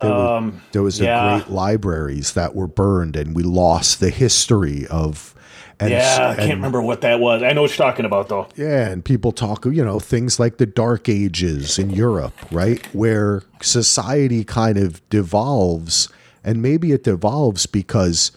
[0.00, 1.36] there, um, were, there was yeah.
[1.36, 5.34] a great libraries that were burned and we lost the history of
[5.80, 7.42] and, yeah, I can't remember what that was.
[7.42, 8.48] I know what you're talking about, though.
[8.56, 13.42] Yeah, and people talk, you know, things like the Dark Ages in Europe, right, where
[13.60, 16.08] society kind of devolves,
[16.42, 18.32] and maybe it devolves because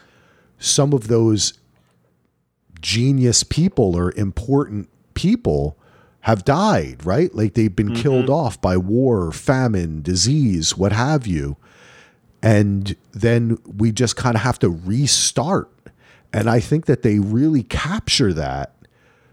[0.59, 1.53] some of those
[2.79, 5.77] genius people or important people
[6.21, 7.33] have died, right?
[7.33, 8.01] Like they've been mm-hmm.
[8.01, 11.57] killed off by war, famine, disease, what have you.
[12.43, 15.71] And then we just kind of have to restart
[16.33, 18.75] and I think that they really capture that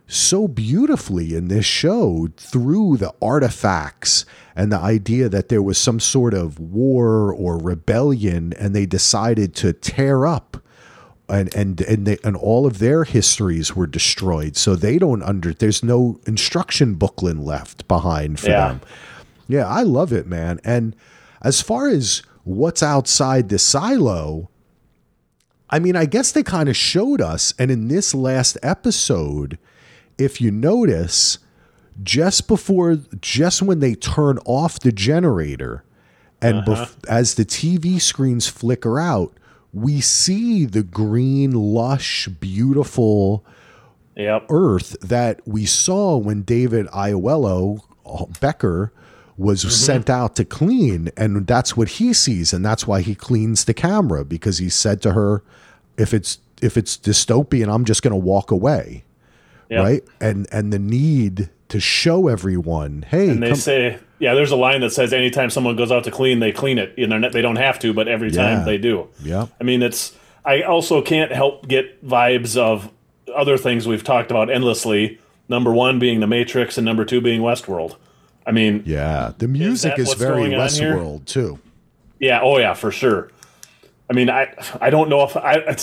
[0.08, 4.24] so beautifully in this show through the artifacts
[4.56, 9.54] and the idea that there was some sort of war or rebellion and they decided
[9.54, 10.56] to tear up
[11.28, 14.56] and and and they and all of their histories were destroyed.
[14.56, 18.68] So they don't under there's no instruction booklet left behind for yeah.
[18.68, 18.80] them.
[19.46, 20.58] Yeah i love it man.
[20.64, 20.96] And
[21.42, 24.48] as far as what's outside the silo
[25.70, 29.58] I mean, I guess they kind of showed us, and in this last episode,
[30.16, 31.38] if you notice,
[32.02, 35.84] just before, just when they turn off the generator,
[36.40, 36.86] and uh-huh.
[36.86, 39.34] bef- as the TV screens flicker out,
[39.72, 43.44] we see the green, lush, beautiful
[44.16, 44.46] yep.
[44.48, 47.82] earth that we saw when David Oyelowo
[48.40, 48.92] Becker
[49.38, 49.70] was mm-hmm.
[49.70, 53.72] sent out to clean and that's what he sees and that's why he cleans the
[53.72, 55.42] camera because he said to her
[55.96, 59.04] if it's if it's dystopian i'm just going to walk away
[59.70, 59.84] yep.
[59.84, 64.50] right and and the need to show everyone hey and they come- say yeah there's
[64.50, 67.30] a line that says anytime someone goes out to clean they clean it you know
[67.30, 68.64] they don't have to but every time yeah.
[68.64, 72.90] they do yeah i mean it's i also can't help get vibes of
[73.32, 77.40] other things we've talked about endlessly number one being the matrix and number two being
[77.40, 77.96] westworld
[78.48, 81.58] I mean, yeah, the music is, is very Westworld too.
[82.18, 83.30] Yeah, oh yeah, for sure.
[84.08, 85.76] I mean, I I don't know if I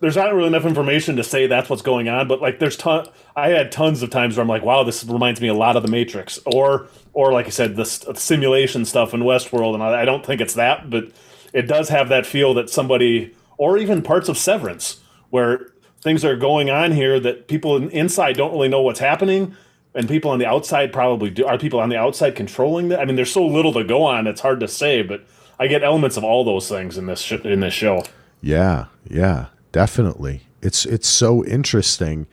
[0.00, 3.06] there's not really enough information to say that's what's going on, but like there's ton.
[3.34, 5.82] I had tons of times where I'm like, wow, this reminds me a lot of
[5.82, 10.04] the Matrix, or or like I said, the simulation stuff in Westworld, and I, I
[10.04, 11.10] don't think it's that, but
[11.54, 15.00] it does have that feel that somebody, or even parts of Severance,
[15.30, 15.68] where
[16.02, 19.56] things are going on here that people inside don't really know what's happening,
[19.94, 21.46] and people on the outside probably do.
[21.46, 23.00] Are people on the outside controlling that?
[23.00, 25.02] I mean, there's so little to go on; it's hard to say.
[25.02, 25.24] But
[25.58, 28.04] I get elements of all those things in this sh- in this show.
[28.40, 30.42] Yeah, yeah, definitely.
[30.62, 32.26] It's it's so interesting.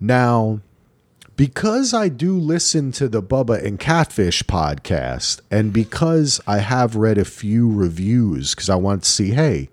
[0.00, 0.60] Now,
[1.36, 7.18] because I do listen to the Bubba and Catfish podcast, and because I have read
[7.18, 9.70] a few reviews, because I want to see, hey,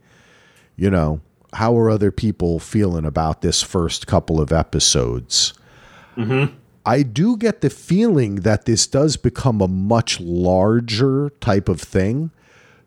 [0.76, 1.20] you know,
[1.54, 5.54] how are other people feeling about this first couple of episodes?
[6.16, 6.56] Mm-hmm.
[6.90, 12.32] I do get the feeling that this does become a much larger type of thing.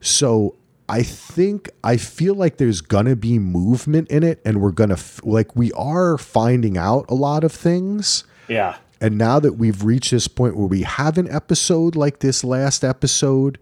[0.01, 0.57] So
[0.89, 5.21] I think I feel like there's gonna be movement in it, and we're gonna f-
[5.23, 8.25] like we are finding out a lot of things.
[8.49, 8.75] Yeah.
[9.01, 12.83] And now that we've reached this point where we have an episode like this last
[12.83, 13.57] episode,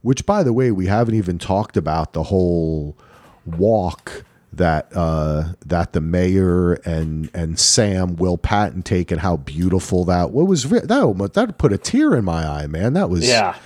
[0.00, 2.96] which by the way, we haven't even talked about the whole
[3.44, 4.24] walk
[4.56, 10.30] that uh, that the mayor and and Sam Will Patton take and how beautiful that
[10.30, 12.94] what was that that put a tear in my eye, man.
[12.94, 13.56] That was yeah,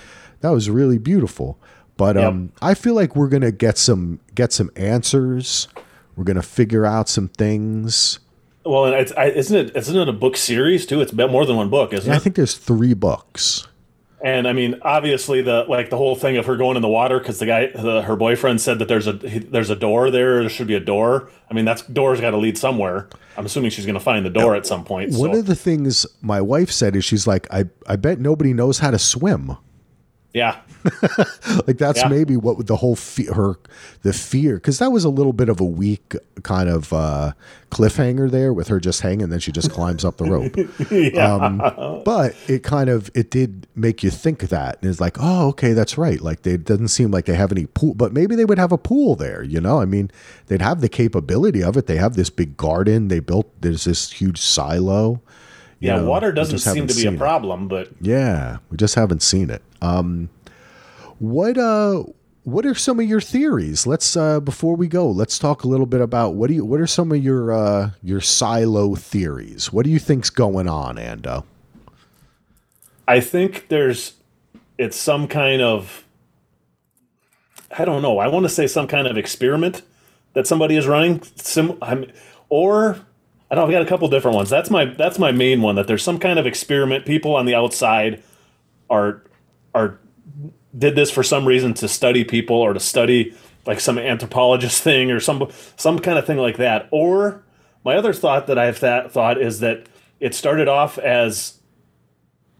[0.41, 1.59] that was really beautiful.
[1.97, 2.25] But yep.
[2.25, 5.67] um, I feel like we're gonna get some get some answers.
[6.15, 8.19] We're gonna figure out some things.
[8.65, 11.01] Well, and it's, I, isn't it isn't it a book series too?
[11.01, 12.17] It's more than one book, isn't yeah, it?
[12.17, 13.67] I think there's three books.
[14.23, 17.17] And I mean, obviously, the like the whole thing of her going in the water
[17.17, 20.41] because the guy, the, her boyfriend, said that there's a there's a door there.
[20.41, 21.29] There should be a door.
[21.49, 23.09] I mean, that's door's got to lead somewhere.
[23.35, 25.13] I'm assuming she's going to find the door at some point.
[25.13, 25.39] One so.
[25.39, 28.91] of the things my wife said is she's like, I I bet nobody knows how
[28.91, 29.57] to swim.
[30.33, 30.61] Yeah.
[31.67, 32.07] like that's yeah.
[32.07, 33.59] maybe what the whole fe- her
[34.01, 37.33] the fear because that was a little bit of a weak kind of uh,
[37.69, 40.55] cliffhanger there with her just hanging then she just climbs up the rope
[40.91, 41.35] yeah.
[41.35, 41.57] um,
[42.03, 45.73] but it kind of it did make you think that and it's like oh okay
[45.73, 48.57] that's right like they doesn't seem like they have any pool but maybe they would
[48.57, 50.09] have a pool there you know i mean
[50.47, 54.11] they'd have the capability of it they have this big garden they built there's this
[54.13, 55.21] huge silo
[55.81, 57.69] yeah, know, water doesn't seem to be a problem, it.
[57.69, 59.61] but yeah, we just haven't seen it.
[59.81, 60.29] Um,
[61.19, 62.03] what uh,
[62.43, 63.87] what are some of your theories?
[63.87, 66.79] Let's uh, before we go, let's talk a little bit about what do you what
[66.79, 69.73] are some of your uh, your silo theories?
[69.73, 71.43] What do you think's going on, Ando?
[73.07, 74.13] I think there's
[74.77, 76.05] it's some kind of
[77.75, 78.19] I don't know.
[78.19, 79.81] I want to say some kind of experiment
[80.33, 81.23] that somebody is running.
[81.35, 82.11] Sim, I'm,
[82.49, 82.99] or
[83.51, 83.65] I don't.
[83.65, 84.49] I've got a couple different ones.
[84.49, 85.75] That's my that's my main one.
[85.75, 87.05] That there's some kind of experiment.
[87.05, 88.23] People on the outside
[88.89, 89.23] are
[89.75, 89.99] are
[90.77, 93.35] did this for some reason to study people or to study
[93.65, 96.87] like some anthropologist thing or some some kind of thing like that.
[96.91, 97.43] Or
[97.83, 99.87] my other thought that I've th- thought is that
[100.21, 101.59] it started off as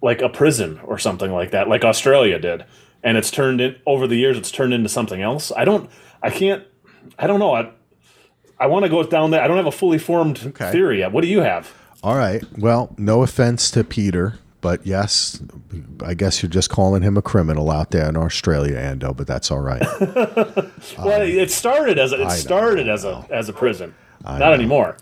[0.01, 2.65] like a prison or something like that, like Australia did,
[3.01, 4.37] and it's turned in over the years.
[4.37, 5.53] It's turned into something else.
[5.55, 5.89] I don't.
[6.21, 6.65] I can't.
[7.17, 7.55] I don't know.
[7.55, 7.71] I
[8.62, 9.41] I want to go down there.
[9.41, 10.72] I don't have a fully formed Okay.
[10.72, 11.12] theory yet.
[11.12, 11.74] What do you have?
[12.03, 12.43] All right.
[12.57, 15.41] Well, no offense to Peter, but yes,
[16.03, 19.16] I guess you're just calling him a criminal out there in Australia, Ando.
[19.18, 19.82] But that's all right.
[20.97, 23.93] Well, it started as a, it Um, know, started I as a as a prison.
[24.24, 24.95] Not anymore.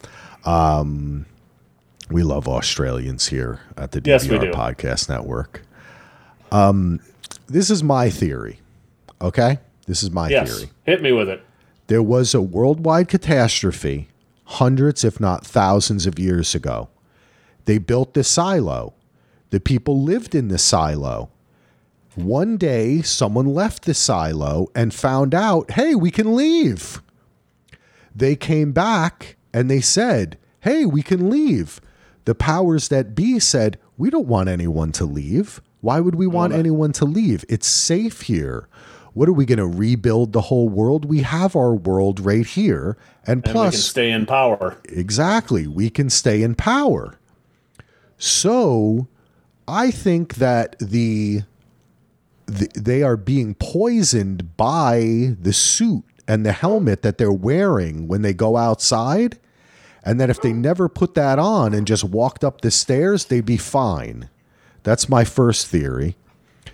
[2.09, 4.55] we love Australians here at the DVR Yes.
[4.55, 5.61] Podcast Network.
[6.51, 6.99] Um,
[7.47, 8.59] this is my theory.
[9.21, 10.71] Okay, this is my Yes, theory.
[10.85, 11.43] hit me with it.
[11.89, 14.09] There was a worldwide catastrophe
[14.43, 16.89] hundreds, if not thousands, of years ago.
[17.65, 18.93] They built this silo.
[19.49, 21.31] The people lived in the silo.
[22.13, 27.01] One day, someone left the silo and found out, hey, we can leave.
[28.15, 31.81] They came back and they said, hey, we can leave.
[32.25, 35.59] The powers that be said, we don't want anyone to leave.
[35.81, 37.45] Why would we want anyone to leave?
[37.49, 38.67] It's safe here.
[39.19, 41.03] What are we going to rebuild the whole world?
[41.03, 42.95] We have our world right here.
[43.27, 44.77] And, And we plus, can stay in power.
[44.85, 45.67] Exactly.
[45.67, 47.19] We can stay in power.
[48.17, 49.09] So
[49.67, 51.41] I think that the,
[52.45, 58.21] the they are being poisoned by the suit and the helmet that they're wearing when
[58.21, 59.37] they go outside.
[60.01, 63.45] And that if they never put that on and just walked up the stairs, they'd
[63.45, 64.29] be fine.
[64.83, 66.15] That's my first theory.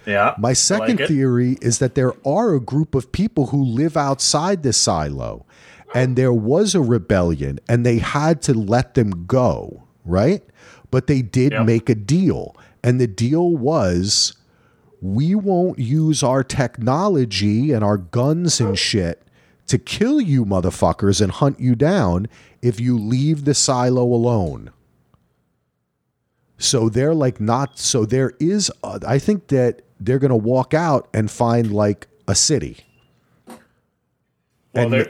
[0.06, 0.36] Yeah.
[0.38, 1.08] My second it.
[1.08, 5.46] theory is that there are a group of people who live outside the silo
[5.94, 10.44] and there was a rebellion and they had to let them go, right?
[10.92, 11.66] But they did Yep.
[11.66, 12.56] make a deal.
[12.84, 14.34] And the deal was
[15.02, 19.22] we won't use our technology and our guns and shit
[19.68, 22.28] to kill you motherfuckers and hunt you down
[22.62, 24.72] if you leave the silo alone.
[26.58, 30.74] So they're like not so there is uh, I think that they're going to walk
[30.74, 32.78] out and find like a city.
[33.48, 35.08] Well, and- there,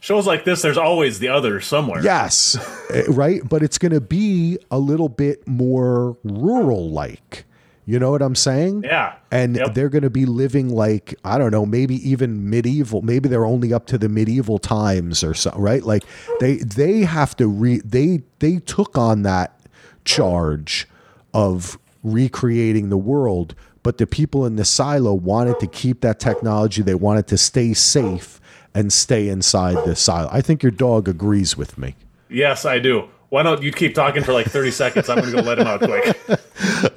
[0.00, 2.02] shows like this, there's always the other somewhere.
[2.02, 2.56] Yes,
[2.90, 7.44] eh, right, but it's going to be a little bit more rural like.
[7.84, 8.84] You know what I'm saying?
[8.84, 9.16] Yeah.
[9.32, 9.74] And Yep.
[9.74, 13.02] they're going to be living like I don't know, maybe even medieval.
[13.02, 15.82] Maybe they're only up to the medieval times or so, right?
[15.82, 16.04] Like
[16.38, 19.58] they they have to re they they took on that
[20.04, 20.88] charge
[21.34, 26.82] of recreating the world, but the people in the silo wanted to keep that technology.
[26.82, 28.40] They wanted to stay safe
[28.74, 30.28] and stay inside the silo.
[30.32, 31.94] I think your dog agrees with me.
[32.28, 33.08] Yes, I do.
[33.32, 35.08] Why don't you keep talking for like 30 seconds?
[35.08, 36.18] I'm going to go let him out quick.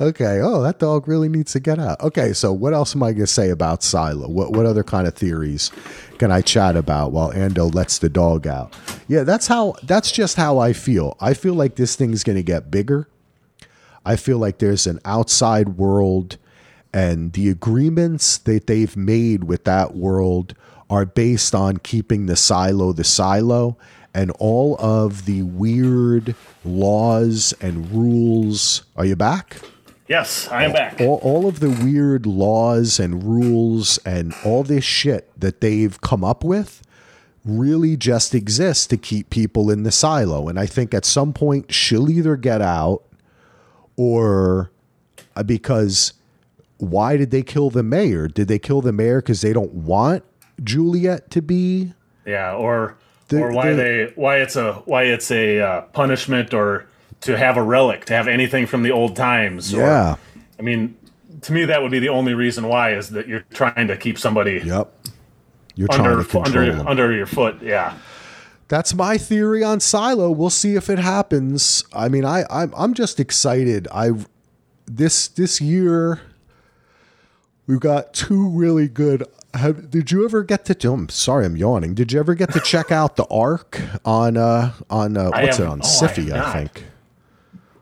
[0.01, 0.41] Okay.
[0.41, 2.01] Oh, that dog really needs to get out.
[2.01, 2.33] Okay.
[2.33, 4.27] So, what else am I going to say about Silo?
[4.27, 5.71] What what other kind of theories
[6.17, 8.75] can I chat about while Ando lets the dog out?
[9.07, 9.75] Yeah, that's how.
[9.83, 11.15] That's just how I feel.
[11.21, 13.07] I feel like this thing's going to get bigger.
[14.05, 16.37] I feel like there's an outside world,
[16.93, 20.53] and the agreements that they've made with that world
[20.89, 23.77] are based on keeping the silo the silo
[24.15, 28.83] and all of the weird laws and rules.
[28.95, 29.57] Are you back?
[30.07, 31.01] Yes, I am back.
[31.01, 36.23] all, all of the weird laws and rules and all this shit that they've come
[36.23, 36.81] up with
[37.43, 40.47] really just exists to keep people in the silo.
[40.47, 43.03] And I think at some point she'll either get out
[43.97, 44.71] or
[45.35, 46.13] uh, because
[46.77, 48.27] why did they kill the mayor?
[48.27, 50.23] Did they kill the mayor because they don't want
[50.63, 51.93] Juliette to be?
[52.25, 52.97] Yeah, or
[53.27, 56.85] The- or why the- they why it's a why it's a uh, punishment or
[57.21, 59.73] to have a relic, to have anything from the old times.
[59.73, 60.15] or- Yeah.
[60.59, 60.95] I mean,
[61.41, 64.17] to me that would be the only reason why is that you're trying to keep
[64.19, 64.91] somebody Yep.
[65.75, 66.87] You're trying under to control under them.
[66.87, 67.57] under your foot.
[67.61, 67.93] Yeah.
[68.67, 70.31] that's my theory on Silo.
[70.31, 71.83] We'll see if it happens.
[71.93, 73.87] I mean, I I'm I'm just excited.
[73.91, 74.11] I
[74.87, 76.21] this this year
[77.67, 79.23] we've got two really good.
[79.55, 80.91] Have, did you ever get to?
[80.91, 81.93] I'm sorry, I'm yawning.
[81.93, 85.65] Did you ever get to check out the Ark on uh on uh, what's it
[85.67, 85.85] on oh,
[86.33, 86.83] I I think.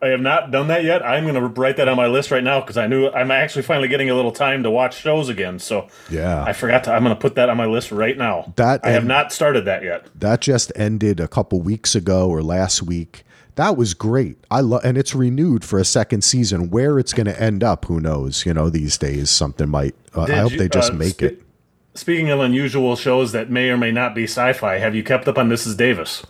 [0.02, 1.02] I have not done that yet.
[1.02, 3.62] I'm going to write that on my list right now because I knew I'm actually
[3.62, 5.60] finally getting a little time to watch shows again.
[5.60, 6.44] So Yeah.
[6.44, 6.92] I forgot to.
[6.94, 8.52] I'm going to put that on my list right now.
[8.58, 10.08] That I have not started that yet.
[10.14, 13.24] That just ended a couple weeks ago or last week.
[13.56, 14.38] That was great.
[14.52, 16.70] I love, and it's renewed for a second season.
[16.70, 18.46] Where it's going to end up, who knows?
[18.46, 19.96] You know, these days something might.
[20.14, 21.44] Uh, I hope you- they just uh, make sti- it.
[21.96, 25.38] Speaking of unusual shows that may or may not be sci-fi, have you kept up
[25.38, 25.78] on Mrs.
[25.78, 26.26] Davis?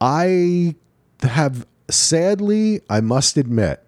[0.00, 0.74] I
[1.22, 3.84] have sadly, I must admit,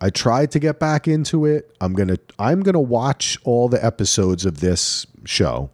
[0.00, 1.74] I tried to get back into it.
[1.80, 5.70] I'm going to I'm going to watch all the episodes of this show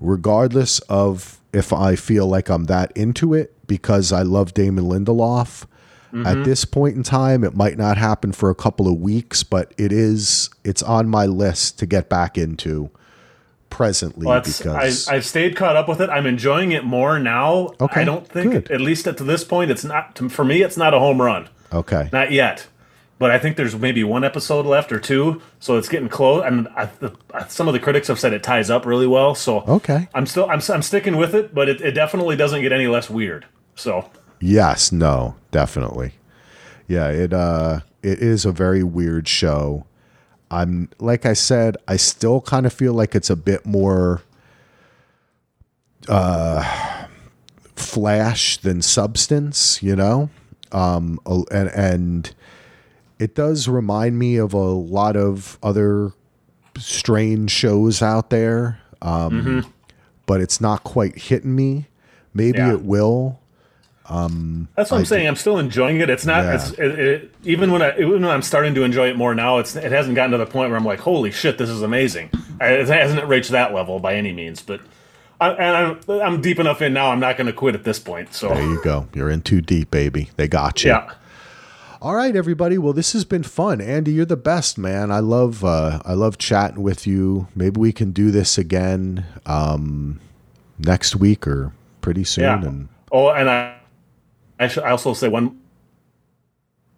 [0.00, 5.66] regardless of if I feel like I'm that into it because I love Damon Lindelof.
[6.12, 6.26] Mm-hmm.
[6.26, 9.74] At this point in time, it might not happen for a couple of weeks, but
[9.76, 12.90] it is it's on my list to get back into
[13.70, 16.10] presently well, because I, have stayed caught up with it.
[16.10, 17.74] I'm enjoying it more now.
[17.80, 18.70] Okay, I don't think, Good.
[18.70, 20.62] at least at to this point, it's not for me.
[20.62, 21.48] It's not a home run.
[21.72, 22.66] Okay, not yet.
[23.18, 26.44] But I think there's maybe one episode left or two, so it's getting close.
[26.46, 27.16] And I, the,
[27.48, 29.34] some of the critics have said it ties up really well.
[29.34, 32.72] So okay, I'm still I'm, I'm sticking with it, but it, it definitely doesn't get
[32.72, 33.46] any less weird.
[33.74, 34.08] So
[34.40, 36.12] yes, no, definitely,
[36.86, 37.08] yeah.
[37.08, 39.84] It uh, it is a very weird show.
[40.50, 44.22] I'm like I said, I still kind of feel like it's a bit more
[46.08, 47.06] uh
[47.76, 50.30] flash than substance, you know?
[50.72, 51.20] Um
[51.50, 52.34] and and
[53.18, 56.12] it does remind me of a lot of other
[56.78, 58.80] strange shows out there.
[59.02, 59.70] Um mm-hmm.
[60.26, 61.86] but it's not quite hitting me.
[62.32, 62.72] Maybe yeah.
[62.72, 63.40] it will.
[64.08, 65.26] Um, That's what I'm saying.
[65.26, 66.08] I'm still enjoying it.
[66.08, 66.44] It's not.
[66.44, 66.54] Yeah.
[66.54, 69.58] It's it, it, even when I even when I'm starting to enjoy it more now.
[69.58, 72.30] It's it hasn't gotten to the point where I'm like, holy shit, this is amazing.
[72.60, 74.80] It hasn't reached that level by any means, but.
[75.40, 77.12] I, and I'm I'm deep enough in now.
[77.12, 78.34] I'm not going to quit at this point.
[78.34, 79.06] So there you go.
[79.14, 80.30] You're in too deep, baby.
[80.34, 80.90] They got you.
[80.90, 81.12] Yeah.
[82.00, 82.78] All right, everybody.
[82.78, 84.12] Well, this has been fun, Andy.
[84.12, 85.10] You're the best, man.
[85.10, 87.48] I love uh, I love chatting with you.
[87.56, 90.20] Maybe we can do this again um,
[90.78, 92.44] next week or pretty soon.
[92.44, 92.64] Yeah.
[92.64, 93.77] And oh, and I
[94.58, 95.60] I also say one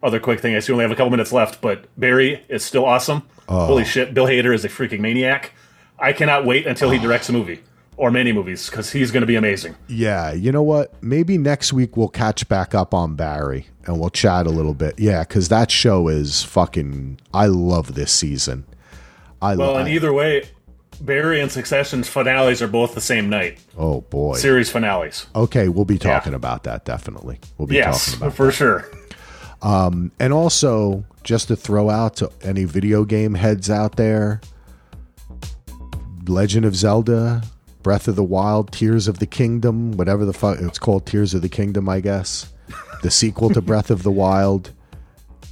[0.03, 0.55] other quick thing.
[0.55, 3.23] I see we only have a couple minutes left, but Barry is still awesome.
[3.47, 3.67] Oh.
[3.67, 5.53] Holy shit, Bill Hader is a freaking maniac.
[5.99, 7.01] I cannot wait until he oh.
[7.01, 7.61] directs a movie
[7.97, 9.75] or many movies because he's going to be amazing.
[9.87, 10.91] Yeah, you know what?
[11.03, 14.97] Maybe next week we'll catch back up on Barry and we'll chat a little bit.
[14.97, 17.19] Yeah, because that show is fucking.
[17.33, 18.65] I love this season.
[19.41, 20.49] I love well, lo- and either way,
[21.01, 23.59] Barry and Succession's finales are both the same night.
[23.77, 25.25] Oh boy, series finales.
[25.35, 26.37] Okay, we'll be talking yeah.
[26.37, 27.39] about that definitely.
[27.57, 28.51] We'll be yes, talking about for that.
[28.53, 28.91] sure.
[29.63, 34.41] Um, and also, just to throw out to any video game heads out there,
[36.27, 37.41] Legend of Zelda,
[37.81, 41.41] Breath of the Wild, Tears of the Kingdom, whatever the fuck it's called, Tears of
[41.41, 42.51] the Kingdom, I guess.
[43.01, 44.71] The sequel to Breath of the Wild,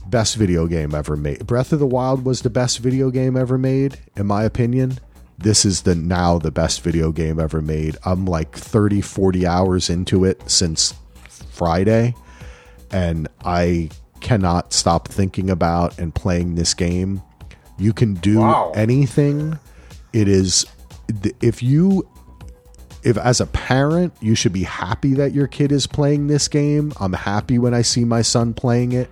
[0.08, 1.45] best video game ever made.
[1.45, 5.00] Breath of the Wild was the best video game ever made, in my opinion
[5.40, 7.98] this is the now the best video game ever made.
[8.06, 10.94] I'm like 30, 40 hours into it since
[11.52, 12.14] Friday,
[12.92, 17.22] and I cannot stop thinking about and playing this game.
[17.78, 18.74] You can do wow.
[18.76, 19.58] anything.
[20.12, 20.66] It is
[21.42, 22.08] if you
[23.02, 26.92] if as a parent you should be happy that your kid is playing this game.
[27.00, 29.10] I'm happy when I see my son playing it.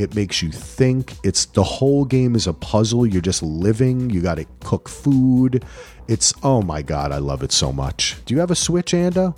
[0.00, 1.12] It makes you think.
[1.22, 3.06] It's the whole game is a puzzle.
[3.06, 4.08] You're just living.
[4.08, 5.62] You got to cook food.
[6.08, 8.16] It's oh my god, I love it so much.
[8.24, 9.36] Do you have a Switch, Ando?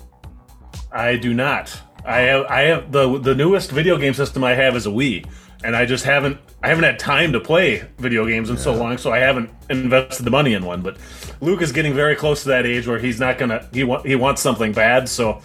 [0.93, 1.77] I do not.
[2.05, 5.27] I have I have the the newest video game system I have is a Wii,
[5.65, 8.63] and I just haven't I haven't had time to play video games in yeah.
[8.63, 10.81] so long, so I haven't invested the money in one.
[10.81, 10.97] But
[11.41, 14.15] Luke is getting very close to that age where he's not gonna he want he
[14.15, 15.43] wants something bad, so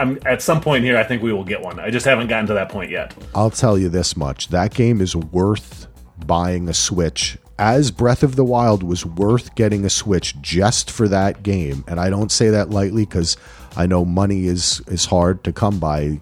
[0.00, 0.96] I'm at some point here.
[0.96, 1.78] I think we will get one.
[1.78, 3.14] I just haven't gotten to that point yet.
[3.34, 5.86] I'll tell you this much: that game is worth
[6.26, 7.36] buying a Switch.
[7.58, 12.00] As Breath of the Wild was worth getting a Switch just for that game, and
[12.00, 13.36] I don't say that lightly because
[13.76, 16.18] I know money is is hard to come by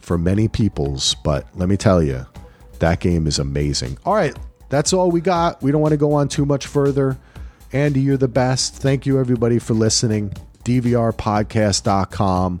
[0.00, 1.14] for many peoples.
[1.22, 2.26] But let me tell you,
[2.80, 3.98] that game is amazing.
[4.04, 4.36] All right,
[4.68, 5.62] that's all we got.
[5.62, 7.16] We don't want to go on too much further.
[7.72, 8.74] Andy, you're the best.
[8.76, 10.32] Thank you, everybody, for listening.
[10.64, 12.60] DVRpodcast.com.